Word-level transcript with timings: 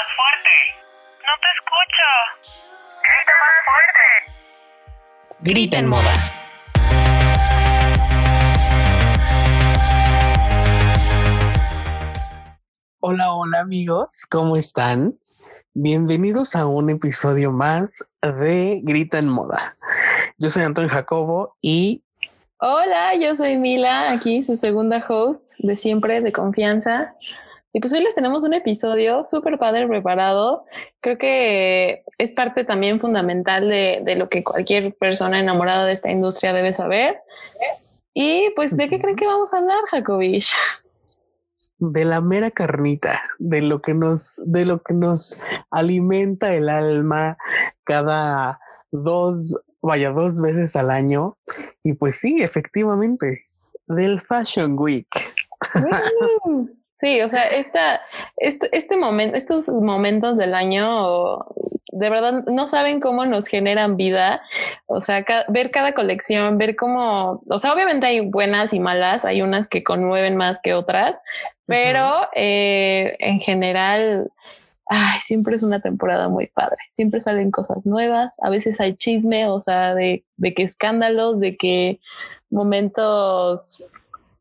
más 0.00 0.08
fuerte. 0.16 0.54
No 1.26 1.34
te 1.42 1.48
escucho. 1.56 2.08
Grita 3.08 3.32
más 3.40 3.54
fuerte. 3.68 4.06
Grita 5.40 5.76
en 5.78 5.86
moda. 5.88 6.14
Hola, 13.00 13.32
hola 13.32 13.60
amigos, 13.60 14.26
¿cómo 14.30 14.56
están? 14.56 15.18
Bienvenidos 15.72 16.54
a 16.54 16.66
un 16.66 16.90
episodio 16.90 17.50
más 17.52 18.04
de 18.22 18.80
Grita 18.82 19.18
en 19.18 19.28
Moda. 19.28 19.76
Yo 20.38 20.50
soy 20.50 20.62
Antonio 20.62 20.90
Jacobo 20.90 21.56
y 21.60 22.04
Hola, 22.58 23.14
yo 23.16 23.34
soy 23.34 23.56
Mila, 23.56 24.12
aquí 24.12 24.42
su 24.42 24.54
segunda 24.54 25.02
host 25.08 25.50
de 25.58 25.76
siempre, 25.76 26.20
de 26.20 26.32
confianza. 26.32 27.14
Y 27.72 27.80
pues 27.80 27.92
hoy 27.92 28.02
les 28.02 28.14
tenemos 28.14 28.42
un 28.42 28.54
episodio 28.54 29.24
súper 29.24 29.58
padre 29.58 29.86
preparado. 29.86 30.64
Creo 31.00 31.18
que 31.18 32.02
es 32.18 32.32
parte 32.32 32.64
también 32.64 33.00
fundamental 33.00 33.68
de, 33.68 34.02
de, 34.04 34.16
lo 34.16 34.28
que 34.28 34.42
cualquier 34.42 34.94
persona 34.94 35.38
enamorada 35.38 35.86
de 35.86 35.92
esta 35.92 36.10
industria 36.10 36.52
debe 36.52 36.74
saber. 36.74 37.18
Y 38.12 38.50
pues, 38.56 38.76
¿de 38.76 38.88
qué 38.88 39.00
creen 39.00 39.16
que 39.16 39.26
vamos 39.26 39.54
a 39.54 39.58
hablar, 39.58 39.80
Jacobich? 39.90 40.52
de 41.80 42.04
la 42.04 42.20
mera 42.20 42.50
carnita, 42.50 43.22
de 43.38 43.62
lo 43.62 43.80
que 43.80 43.94
nos, 43.94 44.40
de 44.44 44.66
lo 44.66 44.82
que 44.82 44.92
nos 44.94 45.40
alimenta 45.70 46.54
el 46.54 46.68
alma 46.68 47.38
cada 47.84 48.60
dos, 48.92 49.58
vaya, 49.80 50.10
dos 50.12 50.40
veces 50.40 50.76
al 50.76 50.90
año. 50.90 51.38
Y 51.82 51.94
pues 51.94 52.16
sí, 52.16 52.42
efectivamente, 52.42 53.46
del 53.86 54.20
Fashion 54.20 54.78
Week. 54.78 55.08
Sí, 57.00 57.20
o 57.22 57.28
sea, 57.30 57.44
esta, 57.44 58.02
este, 58.36 58.68
este 58.76 58.96
momento, 58.96 59.36
estos 59.36 59.68
momentos 59.68 60.36
del 60.36 60.54
año, 60.54 61.46
de 61.92 62.10
verdad 62.10 62.44
no 62.46 62.68
saben 62.68 63.00
cómo 63.00 63.24
nos 63.24 63.46
generan 63.46 63.96
vida. 63.96 64.42
O 64.86 65.00
sea, 65.00 65.24
ca 65.24 65.44
ver 65.48 65.70
cada 65.70 65.94
colección, 65.94 66.58
ver 66.58 66.76
cómo, 66.76 67.42
o 67.48 67.58
sea, 67.58 67.72
obviamente 67.72 68.06
hay 68.06 68.20
buenas 68.20 68.74
y 68.74 68.80
malas, 68.80 69.24
hay 69.24 69.40
unas 69.40 69.66
que 69.68 69.82
conmueven 69.82 70.36
más 70.36 70.60
que 70.60 70.74
otras, 70.74 71.16
pero 71.66 72.00
uh 72.00 72.22
-huh. 72.24 72.28
eh, 72.34 73.16
en 73.18 73.40
general, 73.40 74.30
ay, 74.86 75.20
siempre 75.22 75.56
es 75.56 75.62
una 75.62 75.80
temporada 75.80 76.28
muy 76.28 76.48
padre. 76.48 76.76
Siempre 76.90 77.20
salen 77.22 77.50
cosas 77.50 77.86
nuevas, 77.86 78.34
a 78.42 78.50
veces 78.50 78.78
hay 78.80 78.94
chisme, 78.96 79.48
o 79.48 79.60
sea, 79.60 79.94
de, 79.94 80.24
de 80.36 80.54
que 80.54 80.64
escándalos, 80.64 81.40
de 81.40 81.56
que 81.56 82.00
momentos 82.50 83.84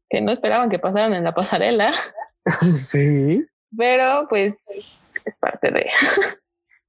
que 0.10 0.22
no 0.22 0.32
esperaban 0.32 0.70
que 0.70 0.80
pasaran 0.80 1.14
en 1.14 1.24
la 1.24 1.34
pasarela. 1.34 1.94
Sí. 2.76 3.46
Pero 3.78 4.28
pues 4.30 4.56
es 5.26 5.38
parte 5.38 5.72
de. 5.72 5.86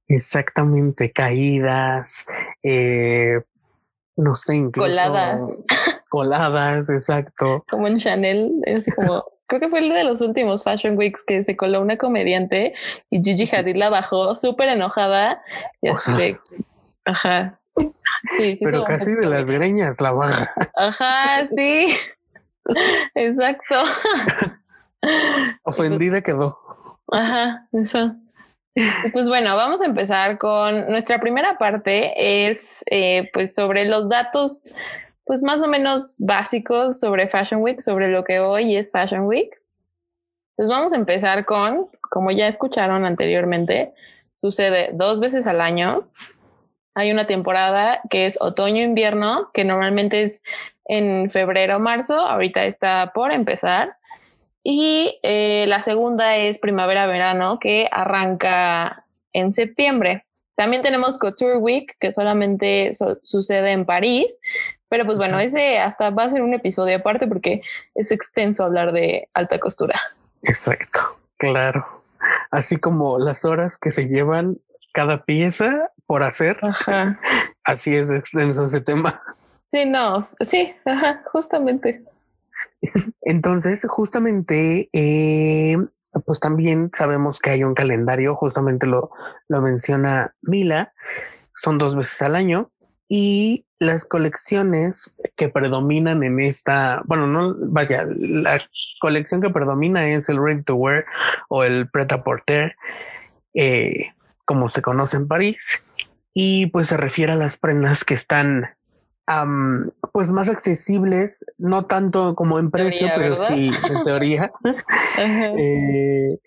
Exactamente, 0.07 1.11
caídas, 1.11 2.25
eh, 2.63 3.41
no 4.17 4.35
sé, 4.35 4.55
incluso. 4.55 4.89
Coladas. 4.89 5.43
Coladas, 6.09 6.89
exacto. 6.89 7.63
Como 7.69 7.87
en 7.87 7.97
Chanel, 7.97 8.51
es 8.65 8.87
así 8.87 8.91
como. 8.91 9.23
creo 9.47 9.59
que 9.59 9.69
fue 9.69 9.79
el 9.79 9.89
de 9.89 10.05
los 10.05 10.21
últimos 10.21 10.63
Fashion 10.63 10.97
Weeks 10.97 11.23
que 11.23 11.43
se 11.43 11.57
coló 11.57 11.81
una 11.81 11.97
comediante 11.97 12.73
y 13.09 13.21
Gigi 13.21 13.53
Hadid 13.53 13.75
la 13.75 13.89
bajó 13.89 14.35
súper 14.35 14.69
enojada. 14.69 15.41
Y 15.81 15.89
así 15.89 16.11
de. 16.13 16.39
Ajá. 17.05 17.59
Sí, 17.75 17.91
sí 18.37 18.59
pero 18.61 18.83
casi 18.83 19.11
de 19.11 19.25
las 19.25 19.45
greñas 19.45 19.99
la 19.99 20.11
baja. 20.11 20.53
Ajá, 20.75 21.47
sí. 21.55 21.97
Exacto. 23.15 23.75
Ofendida 25.63 26.21
quedó. 26.21 26.57
Ajá, 27.11 27.67
eso. 27.73 28.15
Pues 29.11 29.27
bueno, 29.27 29.55
vamos 29.57 29.81
a 29.81 29.85
empezar 29.85 30.37
con 30.37 30.89
nuestra 30.89 31.19
primera 31.19 31.57
parte, 31.57 32.47
es 32.47 32.83
eh, 32.89 33.29
pues 33.33 33.53
sobre 33.53 33.85
los 33.85 34.07
datos 34.07 34.73
pues 35.25 35.43
más 35.43 35.61
o 35.61 35.67
menos 35.67 36.15
básicos 36.19 36.99
sobre 36.99 37.29
Fashion 37.29 37.61
Week, 37.61 37.81
sobre 37.81 38.09
lo 38.09 38.23
que 38.23 38.39
hoy 38.39 38.75
es 38.75 38.91
Fashion 38.91 39.25
Week. 39.27 39.49
Pues 40.55 40.67
vamos 40.67 40.93
a 40.93 40.97
empezar 40.97 41.45
con, 41.45 41.87
como 42.09 42.31
ya 42.31 42.47
escucharon 42.47 43.05
anteriormente, 43.05 43.93
sucede 44.35 44.89
dos 44.93 45.19
veces 45.19 45.47
al 45.47 45.61
año. 45.61 46.07
Hay 46.95 47.11
una 47.11 47.25
temporada 47.25 48.01
que 48.09 48.25
es 48.25 48.37
otoño-invierno, 48.41 49.51
que 49.53 49.63
normalmente 49.63 50.23
es 50.23 50.41
en 50.85 51.31
febrero 51.31 51.79
marzo, 51.79 52.15
ahorita 52.15 52.65
está 52.65 53.11
por 53.13 53.31
empezar. 53.31 53.97
Y 54.63 55.19
eh, 55.23 55.65
la 55.67 55.81
segunda 55.81 56.37
es 56.37 56.59
primavera-verano, 56.59 57.59
que 57.59 57.87
arranca 57.91 59.05
en 59.33 59.53
septiembre. 59.53 60.25
También 60.55 60.83
tenemos 60.83 61.17
Couture 61.17 61.57
Week, 61.57 61.95
que 61.99 62.11
solamente 62.11 62.93
so 62.93 63.17
sucede 63.23 63.71
en 63.71 63.85
París. 63.85 64.37
Pero 64.89 65.05
pues 65.05 65.17
bueno, 65.17 65.39
ese 65.39 65.79
hasta 65.79 66.09
va 66.09 66.25
a 66.25 66.29
ser 66.29 66.41
un 66.41 66.53
episodio 66.53 66.97
aparte 66.97 67.25
porque 67.25 67.61
es 67.95 68.11
extenso 68.11 68.63
hablar 68.63 68.91
de 68.91 69.29
alta 69.33 69.57
costura. 69.59 69.95
Exacto, 70.43 70.99
claro. 71.37 72.03
Así 72.51 72.77
como 72.77 73.17
las 73.17 73.45
horas 73.45 73.77
que 73.77 73.89
se 73.89 74.07
llevan 74.09 74.57
cada 74.93 75.23
pieza 75.23 75.91
por 76.05 76.23
hacer. 76.23 76.59
Ajá. 76.61 77.19
Así 77.63 77.95
es 77.95 78.11
extenso 78.11 78.65
ese 78.65 78.81
tema. 78.81 79.21
Sí, 79.67 79.85
no, 79.85 80.19
sí, 80.21 80.75
ajá, 80.85 81.23
justamente. 81.31 82.03
Entonces, 83.21 83.85
justamente, 83.87 84.89
eh, 84.93 85.77
pues 86.25 86.39
también 86.39 86.91
sabemos 86.95 87.39
que 87.39 87.51
hay 87.51 87.63
un 87.63 87.73
calendario, 87.73 88.35
justamente 88.35 88.87
lo, 88.87 89.11
lo 89.47 89.61
menciona 89.61 90.35
Mila, 90.41 90.93
son 91.55 91.77
dos 91.77 91.95
veces 91.95 92.21
al 92.21 92.35
año 92.35 92.71
y 93.07 93.65
las 93.79 94.05
colecciones 94.05 95.15
que 95.35 95.49
predominan 95.49 96.23
en 96.23 96.39
esta, 96.39 97.01
bueno, 97.05 97.27
no, 97.27 97.55
vaya, 97.57 98.05
la 98.15 98.59
colección 98.99 99.41
que 99.41 99.49
predomina 99.49 100.07
es 100.07 100.29
el 100.29 100.37
ready 100.37 100.63
to 100.63 100.75
wear 100.75 101.05
o 101.49 101.63
el 101.63 101.89
pret 101.89 102.11
a 102.11 102.23
porter, 102.23 102.75
eh, 103.53 104.13
como 104.45 104.69
se 104.69 104.81
conoce 104.81 105.17
en 105.17 105.27
París, 105.27 105.83
y 106.33 106.67
pues 106.67 106.87
se 106.87 106.97
refiere 106.97 107.31
a 107.33 107.37
las 107.37 107.57
prendas 107.57 108.05
que 108.05 108.13
están 108.13 108.69
um, 109.27 109.89
pues 110.11 110.31
más 110.31 110.49
accesibles, 110.49 111.45
no 111.57 111.85
tanto 111.85 112.35
como 112.35 112.59
en 112.59 112.71
precio, 112.71 113.07
teoría, 113.07 113.15
pero 113.15 113.31
¿verdad? 113.31 113.47
sí 113.47 113.71
en 113.89 114.03
teoría, 114.03 114.51
eh, 115.57 116.37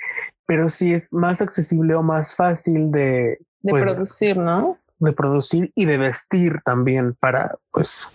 pero 0.47 0.69
sí 0.69 0.95
es 0.95 1.13
más 1.13 1.41
accesible 1.41 1.95
o 1.95 2.03
más 2.03 2.35
fácil 2.35 2.91
de, 2.91 3.39
de 3.61 3.71
pues, 3.71 3.85
producir, 3.85 4.37
¿no? 4.37 4.79
De 4.99 5.13
producir 5.13 5.73
y 5.75 5.85
de 5.85 5.99
vestir 5.99 6.61
también 6.65 7.15
para, 7.15 7.57
pues, 7.71 8.09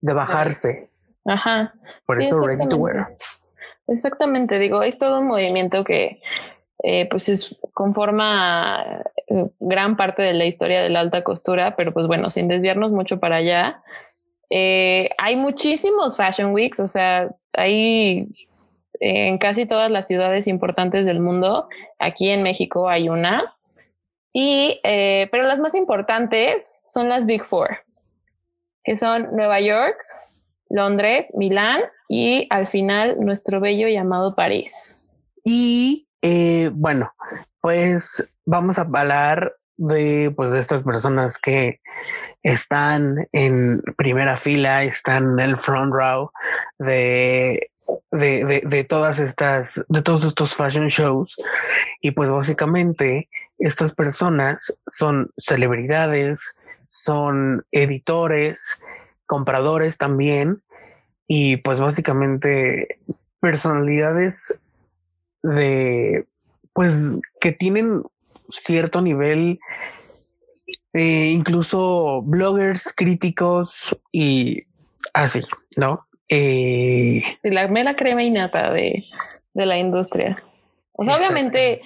de 0.00 0.12
bajarse. 0.12 0.90
Ajá. 1.24 1.72
Por 2.06 2.20
Sí, 2.20 2.26
eso 2.26 2.40
ready 2.40 2.68
to 2.68 2.76
wear. 2.76 3.16
Exactamente, 3.86 4.58
digo, 4.58 4.82
es 4.82 4.98
todo 4.98 5.20
un 5.20 5.28
movimiento 5.28 5.84
que 5.84 6.18
eh, 6.82 7.08
pues 7.08 7.28
es, 7.28 7.56
conforma 7.72 9.02
gran 9.60 9.96
parte 9.96 10.22
de 10.22 10.34
la 10.34 10.44
historia 10.44 10.82
de 10.82 10.88
la 10.88 11.00
alta 11.00 11.22
costura, 11.22 11.76
pero 11.76 11.92
pues 11.92 12.06
bueno, 12.06 12.30
sin 12.30 12.48
desviarnos 12.48 12.92
mucho 12.92 13.20
para 13.20 13.36
allá, 13.36 13.82
eh, 14.50 15.10
hay 15.18 15.36
muchísimos 15.36 16.16
Fashion 16.16 16.52
Weeks, 16.52 16.80
o 16.80 16.86
sea, 16.86 17.30
hay 17.52 18.28
en 19.00 19.38
casi 19.38 19.66
todas 19.66 19.90
las 19.90 20.06
ciudades 20.06 20.46
importantes 20.46 21.04
del 21.04 21.20
mundo, 21.20 21.68
aquí 21.98 22.30
en 22.30 22.42
México 22.42 22.88
hay 22.88 23.08
una, 23.08 23.56
y, 24.32 24.80
eh, 24.82 25.28
pero 25.30 25.44
las 25.44 25.58
más 25.58 25.74
importantes 25.74 26.82
son 26.86 27.08
las 27.08 27.26
Big 27.26 27.44
Four, 27.44 27.78
que 28.84 28.96
son 28.96 29.28
Nueva 29.34 29.60
York, 29.60 29.96
Londres, 30.70 31.32
Milán 31.36 31.82
y 32.08 32.46
al 32.50 32.66
final 32.66 33.20
nuestro 33.20 33.60
bello 33.60 33.88
llamado 33.88 34.34
París. 34.34 35.02
Y 35.44 36.06
eh, 36.22 36.70
bueno, 36.72 37.10
pues 37.60 38.31
vamos 38.44 38.78
a 38.78 38.82
hablar 38.82 39.56
de 39.76 40.32
pues 40.36 40.52
de 40.52 40.60
estas 40.60 40.82
personas 40.82 41.38
que 41.38 41.80
están 42.42 43.28
en 43.32 43.82
primera 43.96 44.38
fila, 44.38 44.84
están 44.84 45.32
en 45.32 45.40
el 45.40 45.56
front 45.58 45.92
row 45.92 46.30
de 46.78 47.72
de, 48.10 48.62
de, 48.64 48.84
todas 48.84 49.18
estas, 49.18 49.82
de 49.88 50.02
todos 50.02 50.24
estos 50.24 50.54
fashion 50.54 50.88
shows. 50.88 51.36
Y 52.00 52.12
pues 52.12 52.30
básicamente 52.30 53.28
estas 53.58 53.94
personas 53.94 54.72
son 54.86 55.30
celebridades, 55.36 56.54
son 56.88 57.64
editores, 57.72 58.78
compradores 59.26 59.98
también, 59.98 60.62
y 61.26 61.56
pues 61.58 61.80
básicamente 61.80 63.00
personalidades 63.40 64.58
de, 65.42 66.26
pues 66.74 67.18
que 67.40 67.52
tienen 67.52 68.02
cierto 68.56 69.02
nivel, 69.02 69.58
eh, 70.92 71.30
incluso 71.32 72.22
bloggers, 72.22 72.92
críticos 72.94 73.96
y 74.10 74.60
así, 75.14 75.42
¿no? 75.76 76.06
Eh, 76.28 77.22
la 77.42 77.68
mera 77.68 77.96
crema 77.96 78.22
innata 78.22 78.72
de, 78.72 79.04
de 79.54 79.66
la 79.66 79.78
industria. 79.78 80.42
O 80.94 81.04
sea, 81.04 81.16
obviamente, 81.16 81.80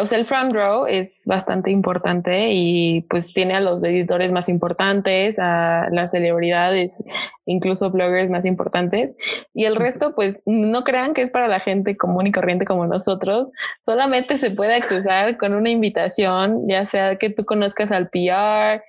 o 0.00 0.06
sea, 0.06 0.18
el 0.18 0.24
front 0.24 0.54
row 0.54 0.86
es 0.86 1.24
bastante 1.26 1.72
importante 1.72 2.52
y 2.52 3.00
pues 3.10 3.32
tiene 3.34 3.54
a 3.54 3.60
los 3.60 3.82
editores 3.82 4.30
más 4.30 4.48
importantes, 4.48 5.38
a 5.40 5.88
las 5.90 6.12
celebridades, 6.12 7.02
incluso 7.44 7.90
bloggers 7.90 8.30
más 8.30 8.44
importantes. 8.44 9.16
Y 9.52 9.64
el 9.64 9.74
resto, 9.74 10.14
pues 10.14 10.38
no 10.46 10.84
crean 10.84 11.12
que 11.12 11.22
es 11.22 11.30
para 11.30 11.48
la 11.48 11.58
gente 11.58 11.96
común 11.96 12.28
y 12.28 12.32
corriente 12.32 12.64
como 12.64 12.86
nosotros. 12.86 13.50
Solamente 13.80 14.38
se 14.38 14.52
puede 14.52 14.74
accesar 14.74 15.38
con 15.38 15.54
una 15.54 15.70
invitación, 15.70 16.68
ya 16.68 16.86
sea 16.86 17.16
que 17.16 17.30
tú 17.30 17.44
conozcas 17.44 17.90
al 17.90 18.10
PR 18.10 18.82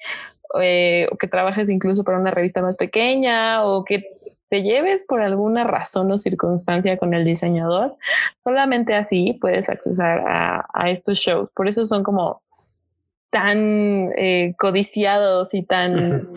eh, 0.61 1.07
o 1.11 1.17
que 1.17 1.27
trabajes 1.27 1.67
incluso 1.71 2.03
para 2.03 2.19
una 2.19 2.29
revista 2.29 2.61
más 2.61 2.77
pequeña 2.77 3.63
o 3.65 3.83
que 3.83 4.03
te 4.53 4.61
lleves 4.61 5.01
por 5.07 5.19
alguna 5.19 5.63
razón 5.63 6.11
o 6.11 6.19
circunstancia 6.19 6.95
con 6.99 7.15
el 7.15 7.25
diseñador, 7.25 7.95
solamente 8.43 8.93
así 8.93 9.35
puedes 9.41 9.67
accesar 9.67 10.23
a, 10.27 10.91
estos 10.91 11.17
shows. 11.17 11.49
Por 11.55 11.67
eso 11.67 11.87
son 11.87 12.03
como 12.03 12.43
tan 13.31 14.11
eh, 14.15 14.53
codiciados 14.59 15.55
y 15.55 15.63
tan 15.63 16.29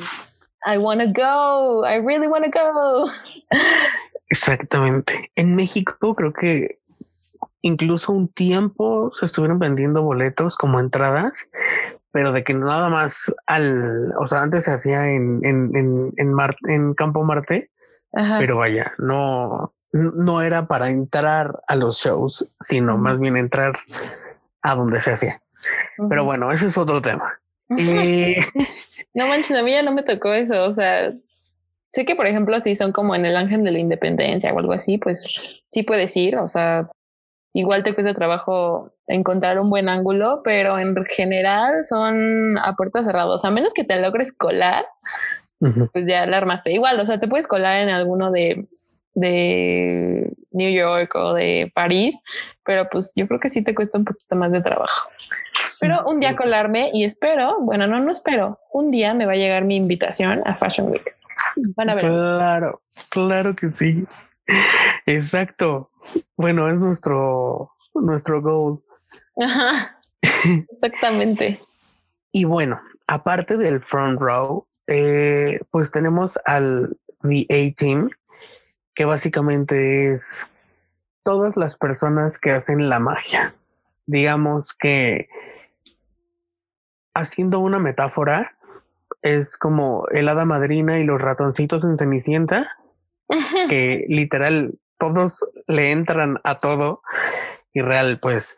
I 0.64 0.78
want 0.78 1.02
to 1.02 1.08
go, 1.08 1.86
I 1.86 1.98
really 1.98 2.26
want 2.26 2.46
to 2.46 2.50
go. 2.50 3.10
Exactamente. 4.30 5.30
En 5.34 5.54
México 5.54 6.14
creo 6.14 6.32
que 6.32 6.78
incluso 7.60 8.12
un 8.12 8.28
tiempo 8.28 9.10
se 9.10 9.26
estuvieron 9.26 9.58
vendiendo 9.58 10.00
boletos 10.00 10.56
como 10.56 10.80
entradas, 10.80 11.50
pero 12.12 12.32
de 12.32 12.44
que 12.44 12.54
nada 12.54 12.88
más 12.88 13.30
al, 13.46 14.14
o 14.18 14.26
sea, 14.26 14.40
antes 14.40 14.64
se 14.64 14.70
hacía 14.70 15.10
en, 15.10 15.44
en, 15.44 15.76
en, 15.76 16.14
en, 16.16 16.34
en 16.66 16.94
Campo 16.94 17.22
Marte 17.22 17.68
pero 18.38 18.56
vaya, 18.56 18.92
no, 18.98 19.74
no 19.92 20.42
era 20.42 20.66
para 20.66 20.90
entrar 20.90 21.60
a 21.68 21.76
los 21.76 21.98
shows, 21.98 22.52
sino 22.60 22.98
más 22.98 23.18
bien 23.18 23.36
entrar 23.36 23.74
a 24.62 24.74
donde 24.74 25.00
se 25.00 25.12
hacía. 25.12 25.42
Pero 26.08 26.24
bueno, 26.24 26.52
ese 26.52 26.66
es 26.66 26.78
otro 26.78 27.00
tema. 27.00 27.38
Eh, 27.76 28.36
no 29.14 29.26
manches, 29.26 29.56
a 29.56 29.62
mí 29.64 29.72
ya 29.72 29.82
no 29.82 29.90
me 29.90 30.04
tocó 30.04 30.32
eso. 30.32 30.66
O 30.66 30.72
sea, 30.72 31.12
sé 31.90 32.04
que, 32.04 32.14
por 32.14 32.28
ejemplo, 32.28 32.60
si 32.60 32.76
son 32.76 32.92
como 32.92 33.16
en 33.16 33.26
el 33.26 33.36
Ángel 33.36 33.64
de 33.64 33.72
la 33.72 33.80
Independencia 33.80 34.52
o 34.52 34.58
algo 34.60 34.72
así, 34.72 34.98
pues 34.98 35.66
sí 35.72 35.82
puedes 35.82 36.16
ir. 36.16 36.36
O 36.36 36.46
sea, 36.46 36.88
igual 37.54 37.82
te 37.82 37.92
cuesta 37.92 38.14
trabajo 38.14 38.92
encontrar 39.08 39.58
un 39.58 39.68
buen 39.68 39.88
ángulo, 39.88 40.42
pero 40.44 40.78
en 40.78 40.94
general 41.06 41.84
son 41.84 42.56
a 42.58 42.74
puertas 42.76 43.06
cerradas. 43.06 43.44
A 43.44 43.50
menos 43.50 43.74
que 43.74 43.82
te 43.82 44.00
logres 44.00 44.32
colar, 44.32 44.86
pues 45.58 46.06
ya 46.06 46.26
la 46.26 46.36
armaste. 46.36 46.72
Igual, 46.72 47.00
o 47.00 47.06
sea, 47.06 47.18
te 47.18 47.28
puedes 47.28 47.46
colar 47.46 47.76
en 47.78 47.88
alguno 47.88 48.30
de, 48.30 48.66
de 49.14 50.32
New 50.52 50.70
York 50.70 51.14
o 51.14 51.34
de 51.34 51.72
París, 51.74 52.16
pero 52.64 52.88
pues 52.90 53.12
yo 53.16 53.26
creo 53.26 53.40
que 53.40 53.48
sí 53.48 53.64
te 53.64 53.74
cuesta 53.74 53.98
un 53.98 54.04
poquito 54.04 54.36
más 54.36 54.52
de 54.52 54.60
trabajo. 54.60 55.08
Pero 55.80 56.06
un 56.06 56.20
día 56.20 56.36
colarme 56.36 56.90
y 56.92 57.04
espero, 57.04 57.56
bueno, 57.60 57.86
no, 57.86 58.00
no 58.00 58.12
espero, 58.12 58.60
un 58.72 58.90
día 58.90 59.14
me 59.14 59.26
va 59.26 59.32
a 59.32 59.36
llegar 59.36 59.64
mi 59.64 59.76
invitación 59.76 60.42
a 60.44 60.56
Fashion 60.56 60.90
Week. 60.90 61.16
Van 61.74 61.90
a 61.90 61.94
ver. 61.94 62.04
Claro, 62.04 62.82
claro 63.10 63.54
que 63.54 63.70
sí. 63.70 64.06
Exacto. 65.06 65.90
Bueno, 66.36 66.68
es 66.68 66.78
nuestro, 66.78 67.72
nuestro 67.94 68.42
goal. 68.42 68.80
Ajá. 69.40 69.98
Exactamente. 70.72 71.60
y 72.32 72.44
bueno, 72.44 72.80
aparte 73.06 73.56
del 73.56 73.80
front 73.80 74.20
row, 74.20 74.66
eh, 74.86 75.60
pues 75.70 75.90
tenemos 75.90 76.38
al 76.44 76.96
The 77.22 77.46
A-Team, 77.50 78.10
que 78.94 79.04
básicamente 79.04 80.12
es 80.12 80.46
todas 81.22 81.56
las 81.56 81.76
personas 81.76 82.38
que 82.38 82.52
hacen 82.52 82.88
la 82.88 83.00
magia. 83.00 83.54
Digamos 84.06 84.72
que 84.74 85.28
haciendo 87.14 87.58
una 87.58 87.78
metáfora, 87.78 88.56
es 89.22 89.56
como 89.56 90.06
el 90.12 90.28
hada 90.28 90.44
madrina 90.44 90.98
y 90.98 91.04
los 91.04 91.20
ratoncitos 91.20 91.82
en 91.84 91.98
Cenicienta, 91.98 92.76
que 93.68 94.04
literal 94.08 94.78
todos 94.98 95.44
le 95.66 95.90
entran 95.90 96.38
a 96.44 96.56
todo 96.56 97.02
y 97.72 97.80
real 97.80 98.18
pues 98.20 98.56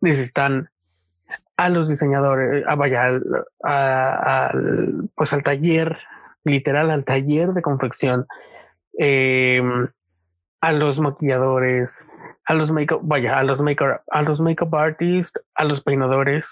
necesitan 0.00 0.70
a 1.56 1.68
los 1.68 1.88
diseñadores, 1.88 2.64
a 2.66 2.76
vaya, 2.76 3.06
al, 3.06 5.10
pues 5.14 5.32
al 5.32 5.42
taller, 5.42 5.98
literal 6.44 6.90
al 6.90 7.04
taller 7.04 7.50
de 7.50 7.62
confección, 7.62 8.26
em, 8.96 9.88
a 10.60 10.72
los 10.72 11.00
maquilladores, 11.00 12.04
a 12.44 12.54
los 12.54 12.70
make 12.70 12.96
vaya, 13.02 13.38
a 13.38 13.44
los 13.44 13.60
make 13.60 13.84
a 13.84 14.22
los 14.22 14.40
makeup 14.40 14.74
artists, 14.74 15.40
a 15.54 15.64
los 15.64 15.82
peinadores 15.82 16.48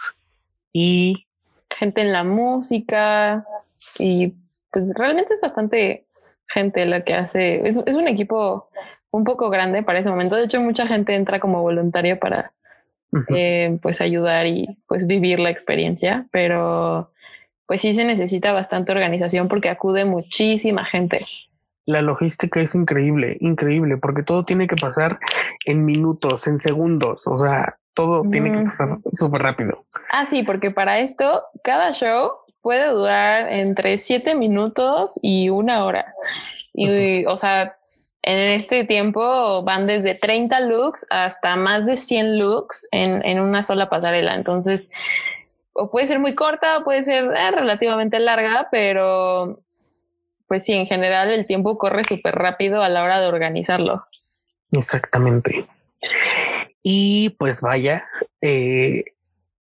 y 0.72 1.26
gente 1.70 2.00
en 2.00 2.12
la 2.12 2.24
música 2.24 3.44
y 3.98 4.34
pues 4.70 4.92
realmente 4.94 5.34
es 5.34 5.40
bastante 5.40 6.06
gente 6.48 6.84
la 6.86 7.04
que 7.04 7.14
hace, 7.14 7.66
es, 7.66 7.76
es 7.86 7.94
un 7.94 8.08
equipo 8.08 8.68
un 9.10 9.24
poco 9.24 9.50
grande 9.50 9.82
para 9.82 9.98
ese 9.98 10.10
momento. 10.10 10.36
De 10.36 10.44
hecho, 10.44 10.60
mucha 10.60 10.86
gente 10.86 11.14
entra 11.14 11.40
como 11.40 11.62
voluntario 11.62 12.18
para 12.18 12.52
eh, 13.28 13.78
pues 13.82 14.00
ayudar 14.00 14.46
y 14.46 14.78
pues 14.86 15.06
vivir 15.06 15.38
la 15.38 15.50
experiencia, 15.50 16.26
pero 16.30 17.12
pues 17.66 17.82
sí 17.82 17.94
se 17.94 18.04
necesita 18.04 18.52
bastante 18.52 18.92
organización 18.92 19.48
porque 19.48 19.68
acude 19.68 20.04
muchísima 20.04 20.84
gente. 20.84 21.24
La 21.84 22.02
logística 22.02 22.60
es 22.60 22.74
increíble, 22.74 23.36
increíble, 23.40 23.96
porque 23.96 24.22
todo 24.22 24.44
tiene 24.44 24.66
que 24.66 24.76
pasar 24.76 25.18
en 25.64 25.84
minutos, 25.84 26.46
en 26.46 26.58
segundos, 26.58 27.26
o 27.26 27.36
sea, 27.36 27.78
todo 27.94 28.22
tiene 28.30 28.52
que 28.52 28.64
pasar 28.64 28.98
súper 29.14 29.42
rápido. 29.42 29.86
Ah, 30.10 30.26
sí, 30.26 30.42
porque 30.42 30.70
para 30.70 30.98
esto 30.98 31.44
cada 31.64 31.92
show 31.92 32.30
puede 32.60 32.90
durar 32.90 33.52
entre 33.52 33.96
siete 33.96 34.34
minutos 34.34 35.18
y 35.22 35.48
una 35.48 35.84
hora. 35.84 36.12
Y, 36.74 37.24
o 37.24 37.36
sea, 37.36 37.78
en 38.26 38.38
este 38.56 38.84
tiempo 38.84 39.62
van 39.62 39.86
desde 39.86 40.16
30 40.16 40.60
looks 40.62 41.06
hasta 41.10 41.54
más 41.54 41.86
de 41.86 41.96
100 41.96 42.40
looks 42.40 42.88
en, 42.90 43.40
una 43.40 43.62
sola 43.62 43.88
pasarela. 43.88 44.34
Entonces, 44.34 44.90
o 45.72 45.92
puede 45.92 46.08
ser 46.08 46.18
muy 46.18 46.34
corta 46.34 46.78
o 46.78 46.84
puede 46.84 47.04
ser 47.04 47.24
eh, 47.24 47.50
relativamente 47.52 48.18
larga, 48.18 48.66
pero 48.72 49.60
pues 50.48 50.64
sí, 50.64 50.72
en 50.72 50.86
general 50.86 51.30
el 51.30 51.46
tiempo 51.46 51.78
corre 51.78 52.02
súper 52.02 52.34
rápido 52.34 52.82
a 52.82 52.88
la 52.88 53.04
hora 53.04 53.20
de 53.20 53.28
organizarlo. 53.28 54.04
Exactamente. 54.72 55.68
Y 56.82 57.30
pues 57.38 57.60
vaya, 57.60 58.08
eh, 58.40 59.04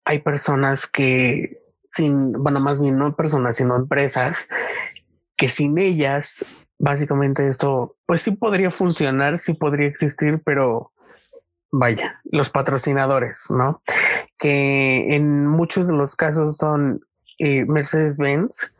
hay 0.05 0.19
personas 0.19 0.87
que 0.87 1.61
sin, 1.87 2.33
bueno, 2.33 2.59
más 2.61 2.81
bien 2.81 2.97
no 2.97 3.15
personas, 3.15 3.57
sino 3.57 3.75
empresas 3.75 4.47
que 5.37 5.49
sin 5.49 5.77
ellas 5.77 6.65
básicamente 6.77 7.47
esto, 7.47 7.95
pues 8.05 8.21
sí 8.21 8.31
podría 8.31 8.71
funcionar, 8.71 9.39
sí 9.39 9.53
podría 9.53 9.87
existir, 9.87 10.41
pero 10.43 10.91
vaya, 11.71 12.21
los 12.25 12.49
patrocinadores, 12.49 13.47
¿no? 13.49 13.81
Que 14.37 15.15
en 15.15 15.47
muchos 15.47 15.87
de 15.87 15.93
los 15.93 16.15
casos 16.15 16.57
son 16.57 17.05
eh, 17.39 17.65
Mercedes-Benz 17.65 18.73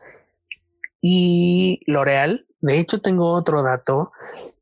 y 1.01 1.81
L'Oreal. 1.87 2.45
De 2.61 2.79
hecho, 2.79 3.01
tengo 3.01 3.31
otro 3.31 3.63
dato 3.63 4.11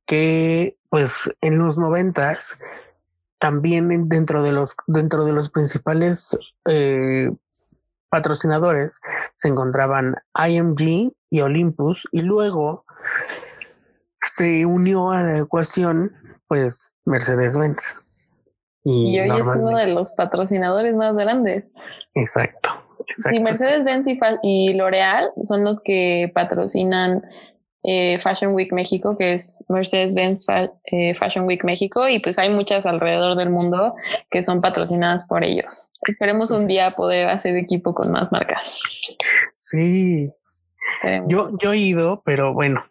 que, 0.05 0.77
pues, 0.89 1.33
en 1.41 1.59
los 1.59 1.77
noventas, 1.77 2.57
también 3.39 4.09
dentro 4.09 4.41
de 4.41 4.51
los, 4.51 4.75
dentro 4.87 5.25
de 5.25 5.33
los 5.33 5.49
principales 5.49 6.37
eh, 6.69 7.29
patrocinadores 8.13 9.01
se 9.33 9.47
encontraban 9.47 10.13
IMG 10.47 11.13
y 11.31 11.41
Olympus 11.41 12.07
y 12.11 12.21
luego 12.21 12.85
se 14.21 14.67
unió 14.67 15.09
a 15.09 15.23
la 15.23 15.39
ecuación, 15.39 16.13
pues 16.47 16.93
Mercedes-Benz. 17.05 17.97
Y, 18.83 19.19
hoy 19.19 19.29
es 19.29 19.55
uno 19.55 19.77
de 19.77 19.87
los 19.87 20.11
patrocinadores 20.11 20.93
más 20.93 21.15
grandes. 21.15 21.65
Exacto. 22.13 22.69
exacto 23.07 23.41
Mercedes-Benz 23.41 24.05
y, 24.43 24.73
L'Oreal 24.73 25.31
son 25.47 25.63
los 25.63 25.79
que 25.79 26.31
patrocinan 26.35 27.23
eh, 27.83 28.17
Fashion 28.19 28.53
Week 28.53 28.71
México, 28.71 29.17
que 29.17 29.33
es 29.33 29.63
Mercedes-Benz 29.67 30.45
eh, 30.85 31.13
Fashion 31.15 31.45
Week 31.45 31.63
México, 31.63 32.07
y 32.07 32.19
pues 32.19 32.39
hay 32.39 32.49
muchas 32.49 32.85
alrededor 32.85 33.37
del 33.37 33.49
mundo 33.49 33.95
que 34.31 34.41
son 34.41 34.61
patrocinadas 34.61 35.25
por 35.25 35.43
ellos. 35.43 35.83
Esperemos 36.07 36.51
un 36.51 36.67
día 36.67 36.91
poder 36.91 37.27
hacer 37.27 37.55
equipo 37.57 37.93
con 37.93 38.11
más 38.11 38.31
marcas. 38.31 38.79
Sí. 39.57 40.31
Yo, 41.27 41.51
yo 41.61 41.73
he 41.73 41.77
ido, 41.77 42.21
pero 42.23 42.53
bueno, 42.53 42.85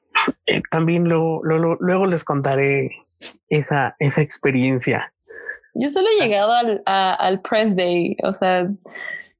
eh, 0.46 0.60
también 0.70 1.08
lo, 1.08 1.42
luego 1.42 2.06
les 2.06 2.24
contaré 2.24 2.90
esa, 3.48 3.96
esa 3.98 4.20
experiencia. 4.20 5.12
Yo 5.74 5.88
solo 5.88 6.08
he 6.10 6.22
llegado 6.22 6.52
al, 6.52 6.82
al 6.84 7.40
Press 7.40 7.74
Day, 7.74 8.16
o 8.22 8.34
sea, 8.34 8.68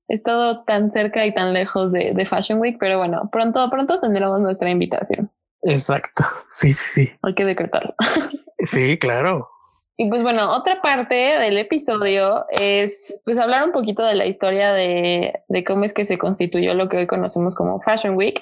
he 0.09 0.15
estado 0.15 0.65
tan 0.65 0.91
cerca 0.93 1.27
y 1.27 1.35
tan 1.35 1.53
lejos 1.53 1.93
de, 1.93 2.13
de, 2.15 2.27
Fashion 2.27 2.59
Week, 2.59 2.77
pero 2.81 2.99
bueno, 2.99 3.29
pronto, 3.31 3.69
pronto 3.69 4.01
tendremos 4.01 4.41
nuestra 4.41 4.71
invitación. 4.71 5.31
Exacto, 5.63 6.25
sí, 6.49 6.73
sí, 6.73 7.05
sí. 7.05 7.13
Hay 7.23 7.35
que 7.35 7.45
decretarlo. 7.45 7.95
Sí, 8.65 8.97
claro. 8.97 9.49
Y 9.97 10.09
pues 10.09 10.23
bueno, 10.23 10.57
otra 10.57 10.81
parte 10.81 11.15
del 11.15 11.59
episodio 11.59 12.45
es 12.51 13.21
pues 13.25 13.37
hablar 13.39 13.65
un 13.65 13.73
poquito 13.73 14.05
de 14.05 14.15
la 14.15 14.25
historia 14.25 14.73
de, 14.73 15.33
de, 15.49 15.65
cómo 15.65 15.83
es 15.83 15.93
que 15.93 16.05
se 16.05 16.17
constituyó 16.17 16.73
lo 16.75 16.89
que 16.89 16.99
hoy 16.99 17.07
conocemos 17.09 17.57
como 17.57 17.81
Fashion 17.81 18.17
Week. 18.17 18.41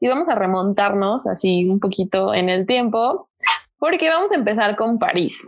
Y 0.00 0.08
vamos 0.08 0.30
a 0.30 0.34
remontarnos 0.34 1.26
así 1.26 1.68
un 1.68 1.78
poquito 1.78 2.32
en 2.32 2.48
el 2.48 2.66
tiempo, 2.66 3.28
porque 3.78 4.08
vamos 4.08 4.32
a 4.32 4.36
empezar 4.36 4.76
con 4.76 4.98
París. 4.98 5.46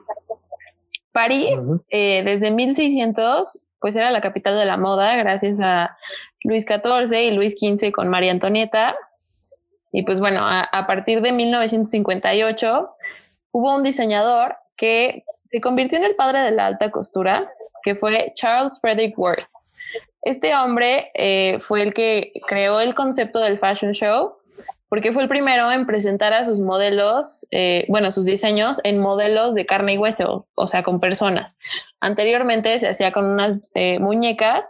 París, 1.13 1.63
eh, 1.91 2.23
desde 2.25 2.51
1600, 2.51 3.59
pues 3.81 3.97
era 3.97 4.11
la 4.11 4.21
capital 4.21 4.59
de 4.59 4.65
la 4.65 4.77
moda, 4.77 5.17
gracias 5.17 5.59
a 5.61 5.97
Luis 6.45 6.65
XIV 6.65 7.13
y 7.15 7.31
Luis 7.33 7.55
XV 7.59 7.93
con 7.93 8.09
María 8.09 8.33
Antonieta. 8.33 8.97
Y 9.93 10.03
pues 10.05 10.21
bueno, 10.21 10.41
a, 10.43 10.87
partir 10.87 11.21
de 11.21 11.33
1958 11.33 12.89
hubo 13.53 13.77
un 13.77 13.83
diseñador 13.83 14.57
que 14.77 15.25
se 15.51 15.61
convirtió 15.61 15.99
en 15.99 16.05
el 16.05 16.15
padre 16.15 16.41
de 16.41 16.51
la 16.51 16.67
alta 16.67 16.91
costura, 16.91 17.47
que 17.83 17.95
fue 17.95 18.33
Charles 18.35 18.81
Frederick 18.81 19.17
Worth. 19.19 19.47
Este 20.23 20.55
hombre 20.55 21.11
eh, 21.15 21.59
fue 21.61 21.83
el 21.83 21.93
que 21.93 22.33
creó 22.47 22.81
el 22.81 22.95
concepto 22.95 23.41
del 23.41 23.59
fashion 23.59 23.93
show, 23.93 24.37
porque 24.89 25.13
fue 25.13 25.25
el 25.25 25.29
primero 25.29 25.71
en 25.71 25.87
presentar 25.87 26.33
a 26.33 26.47
sus 26.47 26.59
modelos, 26.59 27.47
eh, 27.51 27.85
bueno, 27.89 28.13
sus 28.13 28.25
diseños 28.25 28.81
en 28.85 28.99
modelos 28.99 29.55
de 29.55 29.67
carne 29.67 29.95
y 29.95 29.99
hueso, 29.99 30.47
o 30.55 30.69
sea, 30.69 30.83
con 30.83 31.01
personas. 31.01 31.55
Anteriormente 32.01 32.81
se 32.81 32.89
hacía 32.89 33.13
con 33.13 33.27
unas 33.27 33.59
eh, 33.75 33.99
muñecas, 33.99 34.65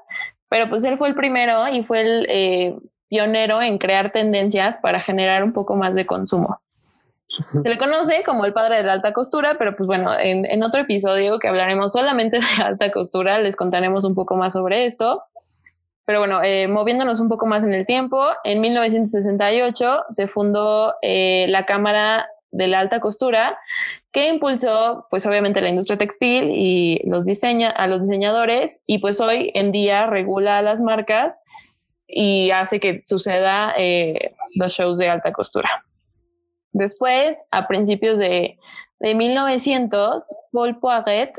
pero 0.48 0.68
pues 0.68 0.82
él 0.84 0.98
fue 0.98 1.08
el 1.08 1.14
primero 1.14 1.68
y 1.68 1.84
fue 1.84 2.00
el 2.00 2.80
pionero 3.12 3.60
en 3.60 3.76
crear 3.76 4.10
tendencias 4.10 4.78
para 4.78 4.98
generar 4.98 5.44
un 5.44 5.52
poco 5.52 5.76
más 5.76 5.94
de 5.94 6.06
consumo. 6.06 6.62
Se 7.26 7.68
le 7.68 7.76
conoce 7.76 8.22
como 8.24 8.46
el 8.46 8.54
padre 8.54 8.76
de 8.76 8.84
la 8.84 8.94
alta 8.94 9.12
costura, 9.12 9.56
pero 9.58 9.76
pues 9.76 9.86
bueno, 9.86 10.12
en, 10.18 10.62
otro 10.62 10.80
episodio 10.80 11.38
que 11.38 11.46
hablaremos 11.46 11.92
solamente 11.92 12.38
de 12.38 12.62
alta 12.64 12.90
costura, 12.90 13.38
les 13.38 13.54
contaremos 13.54 14.04
un 14.04 14.14
poco 14.14 14.36
más 14.36 14.54
sobre 14.54 14.86
esto. 14.86 15.24
Pero 16.06 16.20
bueno, 16.20 16.42
eh, 16.42 16.68
moviéndonos 16.68 17.20
un 17.20 17.28
poco 17.28 17.44
más 17.44 17.62
en 17.64 17.74
el 17.74 17.84
tiempo, 17.84 18.24
en 18.44 18.62
1968 18.62 20.04
se 20.10 20.26
fundó 20.26 20.94
eh, 21.02 21.44
la 21.50 21.66
Cámara 21.66 22.28
de 22.50 22.66
la 22.66 22.80
Alta 22.80 23.00
Costura, 23.00 23.58
que 24.10 24.28
impulsó, 24.28 25.06
pues 25.10 25.26
obviamente, 25.26 25.60
la 25.60 25.68
industria 25.68 25.98
textil 25.98 26.50
y 26.50 27.02
los 27.04 27.26
diseña 27.26 27.68
a 27.70 27.86
los 27.88 28.02
diseñadores, 28.02 28.80
y 28.86 28.98
pues 28.98 29.20
hoy 29.20 29.50
en 29.54 29.70
día 29.70 30.06
regula 30.06 30.56
a 30.56 30.62
las 30.62 30.80
marcas 30.80 31.38
y 32.14 32.50
hace 32.50 32.78
que 32.78 33.00
suceda 33.04 33.72
eh, 33.76 34.34
los 34.54 34.74
shows 34.74 34.98
de 34.98 35.08
alta 35.08 35.32
costura. 35.32 35.84
Después, 36.72 37.42
a 37.50 37.66
principios 37.66 38.18
de, 38.18 38.58
1900, 39.00 40.24
Paul 40.52 40.78
Poiret 40.78 41.32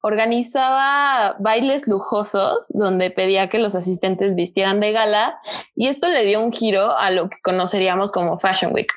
organizaba 0.00 1.36
bailes 1.38 1.86
lujosos 1.86 2.66
donde 2.70 3.10
pedía 3.10 3.48
que 3.48 3.58
los 3.58 3.76
asistentes 3.76 4.34
vistieran 4.34 4.80
de 4.80 4.90
gala 4.90 5.38
y 5.76 5.86
esto 5.86 6.08
le 6.08 6.24
dio 6.24 6.40
un 6.40 6.52
giro 6.52 6.96
a 6.96 7.12
lo 7.12 7.30
que 7.30 7.36
conoceríamos 7.42 8.10
como 8.10 8.40
Fashion 8.40 8.74
Week. 8.74 8.92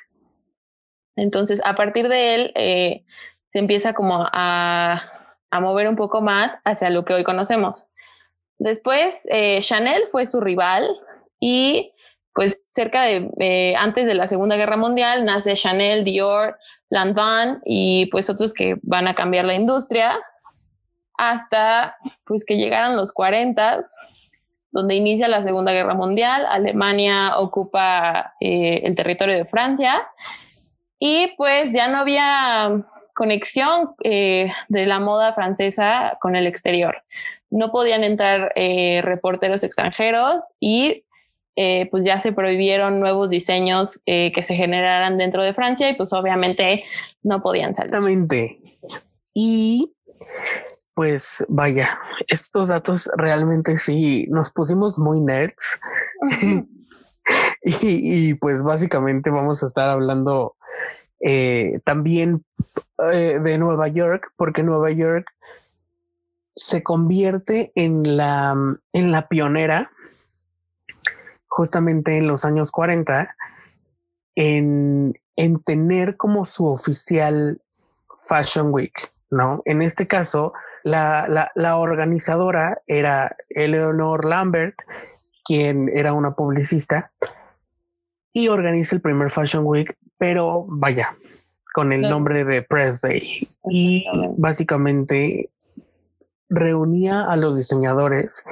Entonces, 1.16 1.62
a 1.66 1.76
partir 1.76 2.08
de 2.08 2.36
él, 2.36 2.52
eh, 2.56 3.06
se 3.52 3.60
empieza 3.60 3.94
como 3.94 4.28
a, 4.32 5.04
mover 5.52 5.88
un 5.88 5.96
poco 5.96 6.22
más 6.22 6.58
hacia 6.64 6.90
lo 6.90 7.06
que 7.06 7.14
hoy 7.14 7.24
conocemos. 7.24 7.87
Después, 8.60 9.16
eh, 9.30 9.62
Chanel 9.62 10.04
fue 10.12 10.26
su 10.26 10.42
rival 10.42 10.88
y 11.40 11.94
pues 12.34 12.72
cerca 12.74 13.04
de 13.04 13.30
eh, 13.40 13.76
antes 13.76 14.06
de 14.06 14.14
la 14.14 14.28
Segunda 14.28 14.56
Guerra 14.56 14.78
Mundial 14.78 15.26
nace 15.26 15.54
Chanel, 15.54 16.04
Dior, 16.04 16.58
Lanvin 16.90 17.60
y 17.66 18.08
pues 18.08 18.30
otros 18.30 18.54
que 18.54 18.78
van 18.82 19.08
a 19.08 19.16
cambiar 19.16 19.46
la 19.46 19.56
industria 19.56 20.20
hasta 21.18 21.98
pues 22.26 22.46
que 22.46 22.58
llegaron 22.58 22.96
los 22.96 23.12
40 23.12 23.80
donde 24.72 24.96
inicia 24.96 25.28
la 25.28 25.44
Segunda 25.44 25.72
Guerra 25.72 25.96
Mundial, 25.96 26.46
Alemania 26.48 27.40
ocupa 27.40 28.34
eh, 28.40 28.82
el 28.84 28.96
territorio 28.96 29.36
de 29.36 29.46
Francia 29.46 30.08
y 31.00 31.34
pues 31.38 31.74
ya 31.74 31.88
no 31.88 32.00
había 32.00 32.84
conexión 33.16 33.96
de 34.00 34.52
la 34.70 35.00
moda 35.00 35.34
francesa 35.34 36.18
con 36.22 36.36
el 36.36 36.46
exterior. 36.46 37.04
No 37.50 37.72
podían 37.72 38.04
entrar 38.04 38.52
reporteros 38.56 39.64
extranjeros 39.64 40.44
y 40.60 41.06
eh, 41.60 41.88
pues 41.90 42.06
ya 42.06 42.22
se 42.22 42.34
prohibieron 42.34 43.00
nuevos 43.00 43.32
diseños 43.32 44.00
eh, 44.06 44.32
que 44.32 44.44
se 44.44 44.54
generaran 44.54 45.18
dentro 45.18 45.42
de 45.42 45.56
Francia 45.56 45.90
y 45.90 45.96
pues 45.96 46.14
obviamente 46.14 46.84
no 47.24 47.42
podían 47.42 47.74
salir. 47.74 47.88
Exactamente. 47.88 48.62
Y 49.34 49.92
pues 50.94 51.44
vaya, 51.50 52.00
estos 52.28 52.68
datos 52.70 53.10
realmente 53.18 53.76
sí 53.78 54.28
nos 54.30 54.52
pusimos 54.52 55.00
muy 55.00 55.20
nerds. 55.20 55.80
y, 57.64 58.36
pues 58.36 58.62
básicamente 58.62 59.32
vamos 59.32 59.64
a 59.64 59.66
estar 59.66 59.90
hablando 59.90 60.58
eh, 61.22 61.80
también 61.84 62.46
de 63.00 63.58
Nueva 63.58 63.88
York, 63.88 64.32
porque 64.36 64.62
Nueva 64.62 64.92
York 64.92 65.26
se 66.58 66.82
convierte 66.82 67.72
en 67.76 68.18
la, 68.18 68.56
en 68.92 69.12
la 69.12 69.28
pionera 69.30 69.92
justamente 71.46 72.18
en 72.18 72.28
los 72.28 72.46
años 72.46 72.72
40 72.72 73.36
en, 74.36 75.14
en 75.36 75.64
tener 75.64 76.18
como 76.18 76.46
su 76.46 76.66
oficial 76.66 77.62
Fashion 78.28 78.74
Week, 78.74 78.94
¿no? 79.30 79.62
En 79.66 79.84
este 79.84 80.08
caso, 80.08 80.54
la, 80.84 81.52
la, 81.56 81.78
organizadora 81.78 82.82
era 82.88 83.36
Eleanor 83.50 84.26
Lambert, 84.26 84.76
quien 85.46 85.90
era 85.94 86.14
una 86.14 86.36
publicista, 86.36 87.12
y 88.34 88.48
organiza 88.48 88.96
el 88.96 89.02
primer 89.02 89.30
Fashion 89.30 89.64
Week, 89.66 89.96
pero 90.18 90.66
vaya, 90.68 91.16
con 91.74 91.94
el 91.94 92.02
nombre 92.02 92.44
de 92.44 92.64
Press 92.64 93.02
Day. 93.02 93.48
Y 93.70 94.06
básicamente 94.38 95.52
reunía 96.50 97.24
a 97.24 97.36
los 97.38 97.58
diseñadores 97.58 98.44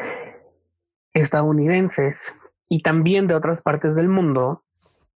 estadounidenses 1.14 2.34
y 2.70 2.82
también 2.82 3.28
de 3.28 3.36
otras 3.36 3.62
partes 3.62 3.96
del 3.96 4.10
mundo 4.10 4.64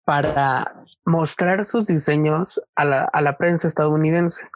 para 0.06 0.86
mostrar 1.06 1.66
sus 1.66 1.88
diseños 1.88 2.62
a 2.76 2.86
la, 2.86 3.02
a 3.04 3.22
la 3.22 3.38
prensa 3.38 3.68
estadounidense. 3.68 4.48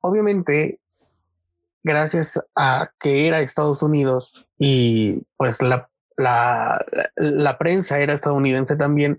Obviamente, 0.00 0.80
gracias 1.82 2.40
a 2.56 2.90
que 2.98 3.26
era 3.26 3.40
Estados 3.40 3.82
Unidos 3.82 4.48
y 4.58 5.22
pues 5.36 5.62
la, 5.62 5.90
la, 6.16 6.84
la, 7.16 7.58
prensa 7.58 7.98
era 7.98 8.14
estadounidense 8.14 8.76
también, 8.76 9.18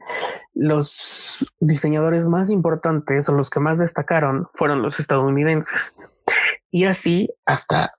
los 0.54 1.54
diseñadores 1.60 2.28
más 2.28 2.50
importantes 2.50 3.28
o 3.30 3.34
los 3.34 3.50
que 3.50 3.60
más 3.60 3.80
destacaron 3.80 4.46
fueron 4.48 4.82
los 4.82 5.00
estadounidenses. 5.00 5.94
Y 6.74 6.86
así 6.86 7.30
hasta 7.46 7.94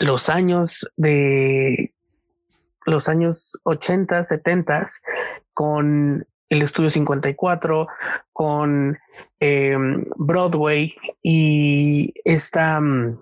los 0.00 0.28
años 0.28 0.90
de 0.96 1.94
los 2.84 3.08
años 3.08 3.52
80, 3.62 4.24
70 4.24 4.86
con 5.52 6.26
el 6.48 6.62
estudio 6.62 6.90
54, 6.90 7.86
con 8.32 8.98
em, 9.38 10.04
Broadway 10.16 10.96
y 11.22 12.12
esta, 12.24 12.80
mm, 12.80 13.16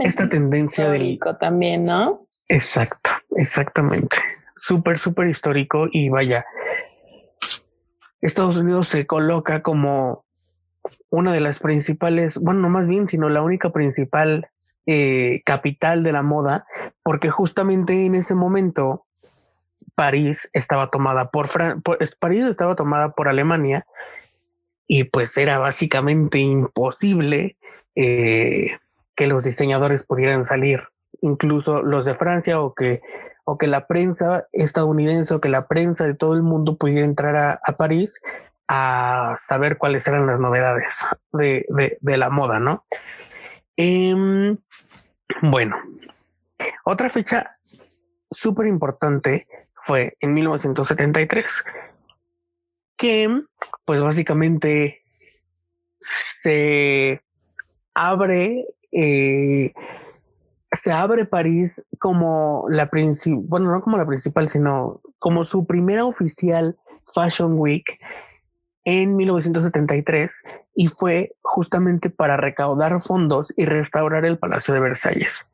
esta 0.00 0.28
tendencia 0.28 0.90
del 0.90 1.20
también, 1.38 1.84
¿no? 1.84 2.10
Exacto, 2.48 3.10
exactamente. 3.36 4.16
Súper, 4.56 4.98
súper 4.98 5.28
histórico 5.28 5.86
y 5.92 6.08
vaya, 6.08 6.44
Estados 8.20 8.56
Unidos 8.56 8.88
se 8.88 9.06
coloca 9.06 9.62
como 9.62 10.24
una 11.10 11.32
de 11.32 11.40
las 11.40 11.58
principales, 11.58 12.38
bueno, 12.38 12.60
no 12.60 12.68
más 12.68 12.88
bien, 12.88 13.08
sino 13.08 13.28
la 13.28 13.42
única 13.42 13.70
principal 13.70 14.50
eh, 14.86 15.42
capital 15.44 16.02
de 16.02 16.12
la 16.12 16.22
moda, 16.22 16.66
porque 17.02 17.30
justamente 17.30 18.06
en 18.06 18.14
ese 18.14 18.34
momento 18.34 19.06
París 19.94 20.48
estaba 20.52 20.90
tomada 20.90 21.30
por, 21.30 21.48
París 22.18 22.44
estaba 22.44 22.74
tomada 22.74 23.12
por 23.12 23.28
Alemania 23.28 23.86
y 24.86 25.04
pues 25.04 25.36
era 25.36 25.58
básicamente 25.58 26.38
imposible 26.38 27.56
eh, 27.94 28.78
que 29.14 29.26
los 29.26 29.44
diseñadores 29.44 30.04
pudieran 30.04 30.44
salir, 30.44 30.84
incluso 31.20 31.82
los 31.82 32.04
de 32.04 32.14
Francia 32.14 32.60
o 32.60 32.74
que 32.74 33.00
o 33.44 33.58
que 33.58 33.66
la 33.66 33.86
prensa 33.88 34.46
estadounidense 34.52 35.34
o 35.34 35.40
que 35.40 35.48
la 35.48 35.66
prensa 35.66 36.06
de 36.06 36.14
todo 36.14 36.34
el 36.34 36.42
mundo 36.42 36.76
pudiera 36.76 37.04
entrar 37.04 37.36
a, 37.36 37.76
París 37.76 38.20
a 38.72 39.34
saber 39.36 39.78
cuáles 39.78 40.06
eran 40.06 40.28
las 40.28 40.38
novedades 40.38 41.04
de, 41.32 41.66
de 42.00 42.16
la 42.16 42.30
moda, 42.30 42.60
¿no? 42.60 42.86
Em, 43.76 44.56
bueno, 45.42 45.76
otra 46.84 47.10
fecha 47.10 47.46
súper 48.30 48.68
importante 48.68 49.48
fue 49.74 50.16
en 50.20 50.34
1973, 50.34 51.64
que 52.96 53.42
pues 53.84 54.02
básicamente 54.02 55.00
se 55.98 57.20
abre, 57.92 58.66
eh, 58.92 59.72
se 60.70 60.92
abre 60.92 61.24
París 61.24 61.84
como 61.98 62.66
la 62.68 62.88
principal, 62.88 63.42
bueno, 63.48 63.72
no 63.72 63.82
como 63.82 63.98
la 63.98 64.06
principal, 64.06 64.48
sino 64.48 65.00
como 65.18 65.44
su 65.44 65.66
primera 65.66 66.04
oficial 66.04 66.78
Fashion 67.12 67.54
Week 67.58 67.98
en 68.84 69.16
1973 69.16 70.32
y 70.74 70.88
fue 70.88 71.32
justamente 71.42 72.10
para 72.10 72.36
recaudar 72.36 73.00
fondos 73.00 73.52
y 73.56 73.66
restaurar 73.66 74.24
el 74.24 74.38
Palacio 74.38 74.74
de 74.74 74.80
Versalles, 74.80 75.46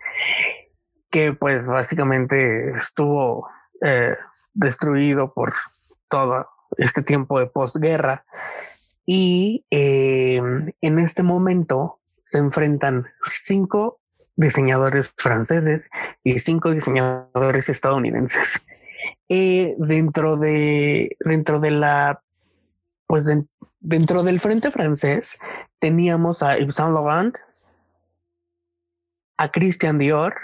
que 1.11 1.33
pues 1.33 1.67
básicamente 1.67 2.71
estuvo 2.77 3.49
eh, 3.83 4.17
destruido 4.55 5.33
por 5.33 5.55
todo 6.09 6.49
este 6.79 7.03
tiempo 7.03 7.39
de 7.39 7.47
posguerra. 7.47 8.25
Y 9.05 9.65
eh, 9.71 10.41
en 10.81 10.99
este 10.99 11.23
momento 11.23 12.01
se 12.21 12.39
enfrentan 12.39 13.07
cinco 13.25 14.01
diseñadores 14.35 15.13
franceses 15.17 15.89
y 16.25 16.41
cinco 16.41 16.71
diseñadores 16.73 17.69
estadounidenses. 17.69 18.61
Eh, 19.29 19.75
dentro 19.79 20.37
de 20.37 21.17
dentro 21.21 21.61
de 21.61 21.71
la 21.71 22.23
pues 23.07 23.25
dentro 23.81 24.23
del 24.23 24.41
frente 24.41 24.71
francés 24.71 25.39
teníamos 25.79 26.43
a 26.43 26.59
Yves 26.59 26.75
Saint 26.75 26.93
Laurent, 26.93 27.37
a 29.37 29.51
Christian 29.51 29.99
Dior, 29.99 30.35